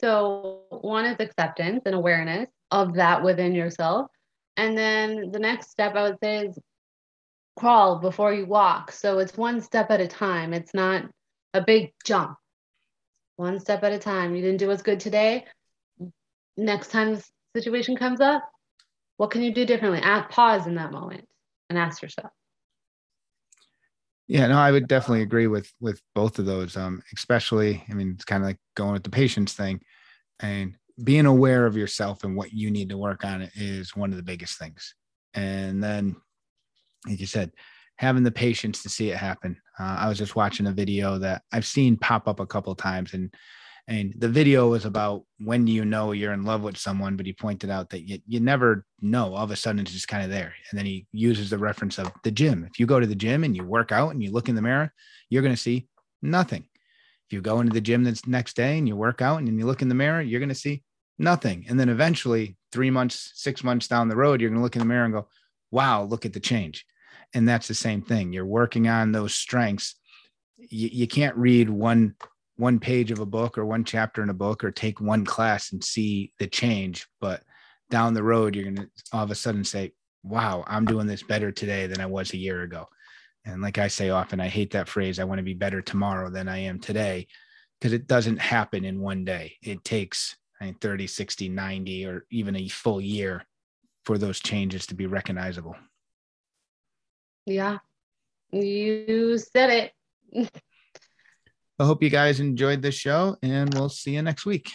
So, 0.00 0.62
one 0.70 1.04
is 1.06 1.16
acceptance 1.18 1.82
and 1.86 1.94
awareness 1.94 2.48
of 2.70 2.94
that 2.94 3.22
within 3.24 3.54
yourself. 3.54 4.10
And 4.56 4.76
then 4.76 5.30
the 5.32 5.38
next 5.38 5.70
step 5.70 5.94
I 5.94 6.02
would 6.02 6.18
say 6.22 6.46
is 6.46 6.58
crawl 7.56 7.98
before 7.98 8.32
you 8.32 8.46
walk. 8.46 8.92
So 8.92 9.18
it's 9.18 9.36
one 9.36 9.60
step 9.60 9.90
at 9.90 10.00
a 10.00 10.08
time. 10.08 10.54
It's 10.54 10.74
not 10.74 11.04
a 11.54 11.60
big 11.60 11.92
jump. 12.04 12.36
One 13.36 13.60
step 13.60 13.82
at 13.84 13.92
a 13.92 13.98
time. 13.98 14.34
You 14.34 14.42
didn't 14.42 14.58
do 14.58 14.70
as 14.70 14.82
good 14.82 15.00
today. 15.00 15.44
Next 16.56 16.88
time 16.88 17.14
the 17.14 17.24
situation 17.54 17.96
comes 17.96 18.20
up, 18.20 18.42
what 19.16 19.30
can 19.30 19.42
you 19.42 19.52
do 19.52 19.66
differently? 19.66 20.00
Ask, 20.00 20.30
pause 20.30 20.66
in 20.66 20.76
that 20.76 20.92
moment 20.92 21.26
and 21.68 21.78
ask 21.78 22.02
yourself. 22.02 22.32
Yeah, 24.30 24.46
no, 24.46 24.58
I 24.58 24.70
would 24.70 24.86
definitely 24.86 25.22
agree 25.22 25.48
with 25.48 25.72
with 25.80 26.00
both 26.14 26.38
of 26.38 26.46
those. 26.46 26.76
Um, 26.76 27.02
especially, 27.16 27.82
I 27.90 27.94
mean, 27.94 28.12
it's 28.14 28.24
kind 28.24 28.44
of 28.44 28.46
like 28.48 28.58
going 28.76 28.92
with 28.92 29.02
the 29.02 29.10
patience 29.10 29.54
thing, 29.54 29.80
and 30.40 30.76
being 31.04 31.26
aware 31.26 31.66
of 31.66 31.76
yourself 31.76 32.24
and 32.24 32.36
what 32.36 32.52
you 32.52 32.70
need 32.70 32.90
to 32.90 32.98
work 32.98 33.24
on 33.24 33.50
is 33.56 33.96
one 33.96 34.10
of 34.10 34.16
the 34.16 34.22
biggest 34.22 34.58
things. 34.58 34.94
And 35.34 35.82
then, 35.82 36.16
like 37.08 37.20
you 37.20 37.26
said, 37.26 37.52
having 37.96 38.24
the 38.24 38.30
patience 38.32 38.82
to 38.84 38.90
see 38.90 39.10
it 39.10 39.18
happen. 39.18 39.56
Uh, 39.80 39.96
I 40.00 40.08
was 40.08 40.18
just 40.18 40.36
watching 40.36 40.68
a 40.68 40.72
video 40.72 41.18
that 41.18 41.42
I've 41.52 41.66
seen 41.66 41.96
pop 41.96 42.28
up 42.28 42.40
a 42.40 42.46
couple 42.46 42.74
times, 42.76 43.14
and 43.14 43.34
and 43.90 44.14
the 44.16 44.28
video 44.28 44.68
was 44.68 44.84
about 44.84 45.24
when 45.40 45.64
do 45.64 45.72
you 45.72 45.84
know 45.84 46.12
you're 46.12 46.32
in 46.32 46.44
love 46.44 46.62
with 46.62 46.76
someone, 46.76 47.16
but 47.16 47.26
he 47.26 47.32
pointed 47.32 47.70
out 47.70 47.90
that 47.90 48.08
you, 48.08 48.20
you 48.24 48.38
never 48.38 48.86
know. 49.00 49.34
All 49.34 49.42
of 49.42 49.50
a 49.50 49.56
sudden, 49.56 49.80
it's 49.80 49.90
just 49.90 50.06
kind 50.06 50.22
of 50.22 50.30
there. 50.30 50.54
And 50.70 50.78
then 50.78 50.86
he 50.86 51.08
uses 51.10 51.50
the 51.50 51.58
reference 51.58 51.98
of 51.98 52.12
the 52.22 52.30
gym. 52.30 52.64
If 52.70 52.78
you 52.78 52.86
go 52.86 53.00
to 53.00 53.06
the 53.06 53.16
gym 53.16 53.42
and 53.42 53.56
you 53.56 53.64
work 53.64 53.90
out 53.90 54.10
and 54.10 54.22
you 54.22 54.30
look 54.30 54.48
in 54.48 54.54
the 54.54 54.62
mirror, 54.62 54.92
you're 55.28 55.42
going 55.42 55.54
to 55.54 55.60
see 55.60 55.88
nothing. 56.22 56.62
If 57.26 57.32
you 57.32 57.40
go 57.40 57.58
into 57.58 57.72
the 57.72 57.80
gym 57.80 58.04
the 58.04 58.20
next 58.28 58.54
day 58.54 58.78
and 58.78 58.86
you 58.86 58.94
work 58.94 59.22
out 59.22 59.40
and 59.40 59.58
you 59.58 59.66
look 59.66 59.82
in 59.82 59.88
the 59.88 59.96
mirror, 59.96 60.20
you're 60.20 60.38
going 60.38 60.50
to 60.50 60.54
see 60.54 60.84
nothing. 61.18 61.66
And 61.68 61.78
then 61.78 61.88
eventually, 61.88 62.56
three 62.70 62.90
months, 62.90 63.32
six 63.34 63.64
months 63.64 63.88
down 63.88 64.08
the 64.08 64.14
road, 64.14 64.40
you're 64.40 64.50
going 64.50 64.60
to 64.60 64.62
look 64.62 64.76
in 64.76 64.80
the 64.82 64.86
mirror 64.86 65.04
and 65.04 65.14
go, 65.14 65.26
wow, 65.72 66.04
look 66.04 66.24
at 66.24 66.32
the 66.32 66.38
change. 66.38 66.86
And 67.34 67.48
that's 67.48 67.66
the 67.66 67.74
same 67.74 68.02
thing. 68.02 68.32
You're 68.32 68.46
working 68.46 68.86
on 68.86 69.10
those 69.10 69.34
strengths. 69.34 69.96
You, 70.58 70.90
you 70.92 71.08
can't 71.08 71.36
read 71.36 71.68
one 71.68 72.14
one 72.60 72.78
page 72.78 73.10
of 73.10 73.18
a 73.18 73.26
book 73.26 73.58
or 73.58 73.64
one 73.64 73.84
chapter 73.84 74.22
in 74.22 74.30
a 74.30 74.34
book 74.34 74.62
or 74.62 74.70
take 74.70 75.00
one 75.00 75.24
class 75.24 75.72
and 75.72 75.82
see 75.82 76.32
the 76.38 76.46
change 76.46 77.08
but 77.20 77.42
down 77.88 78.14
the 78.14 78.22
road 78.22 78.54
you're 78.54 78.64
going 78.64 78.76
to 78.76 78.88
all 79.12 79.24
of 79.24 79.30
a 79.30 79.34
sudden 79.34 79.64
say 79.64 79.92
wow 80.22 80.62
i'm 80.66 80.84
doing 80.84 81.06
this 81.06 81.22
better 81.22 81.50
today 81.50 81.86
than 81.86 82.00
i 82.00 82.06
was 82.06 82.32
a 82.32 82.38
year 82.38 82.62
ago 82.62 82.86
and 83.46 83.62
like 83.62 83.78
i 83.78 83.88
say 83.88 84.10
often 84.10 84.40
i 84.40 84.48
hate 84.48 84.70
that 84.70 84.88
phrase 84.88 85.18
i 85.18 85.24
want 85.24 85.38
to 85.38 85.42
be 85.42 85.54
better 85.54 85.80
tomorrow 85.80 86.30
than 86.30 86.48
i 86.48 86.58
am 86.58 86.78
today 86.78 87.26
because 87.80 87.92
it 87.92 88.06
doesn't 88.06 88.38
happen 88.38 88.84
in 88.84 89.00
one 89.00 89.24
day 89.24 89.56
it 89.62 89.82
takes 89.82 90.36
I 90.60 90.66
mean, 90.66 90.74
30, 90.74 91.06
60, 91.06 91.48
90, 91.48 92.06
or 92.06 92.26
even 92.30 92.54
a 92.56 92.68
full 92.68 93.00
year 93.00 93.46
for 94.04 94.18
those 94.18 94.40
changes 94.40 94.86
to 94.86 94.94
be 94.94 95.06
recognizable. 95.06 95.74
Yeah, 97.46 97.78
you 98.52 99.38
said 99.38 99.92
it. 100.32 100.52
I 101.80 101.86
hope 101.86 102.02
you 102.02 102.10
guys 102.10 102.40
enjoyed 102.40 102.82
this 102.82 102.94
show, 102.94 103.38
and 103.42 103.72
we'll 103.72 103.88
see 103.88 104.10
you 104.10 104.20
next 104.20 104.44
week. 104.44 104.70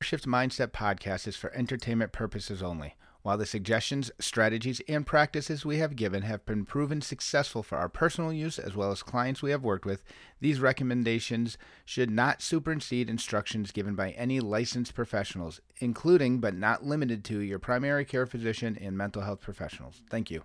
Shift 0.00 0.24
Mindset 0.24 0.68
podcast 0.68 1.28
is 1.28 1.36
for 1.36 1.52
entertainment 1.52 2.10
purposes 2.10 2.62
only. 2.62 2.94
While 3.20 3.36
the 3.36 3.44
suggestions, 3.44 4.10
strategies, 4.18 4.80
and 4.88 5.06
practices 5.06 5.66
we 5.66 5.76
have 5.76 5.94
given 5.94 6.22
have 6.22 6.46
been 6.46 6.64
proven 6.64 7.02
successful 7.02 7.62
for 7.62 7.76
our 7.76 7.90
personal 7.90 8.32
use 8.32 8.58
as 8.58 8.74
well 8.74 8.90
as 8.90 9.02
clients 9.02 9.42
we 9.42 9.50
have 9.50 9.62
worked 9.62 9.84
with, 9.84 10.02
these 10.40 10.58
recommendations 10.58 11.58
should 11.84 12.10
not 12.10 12.40
supersede 12.40 13.10
instructions 13.10 13.70
given 13.70 13.94
by 13.94 14.12
any 14.12 14.40
licensed 14.40 14.94
professionals, 14.94 15.60
including 15.80 16.40
but 16.40 16.56
not 16.56 16.82
limited 16.82 17.24
to 17.24 17.40
your 17.40 17.58
primary 17.58 18.06
care 18.06 18.24
physician 18.24 18.78
and 18.80 18.96
mental 18.96 19.20
health 19.20 19.42
professionals. 19.42 20.00
Thank 20.08 20.30
you. 20.30 20.44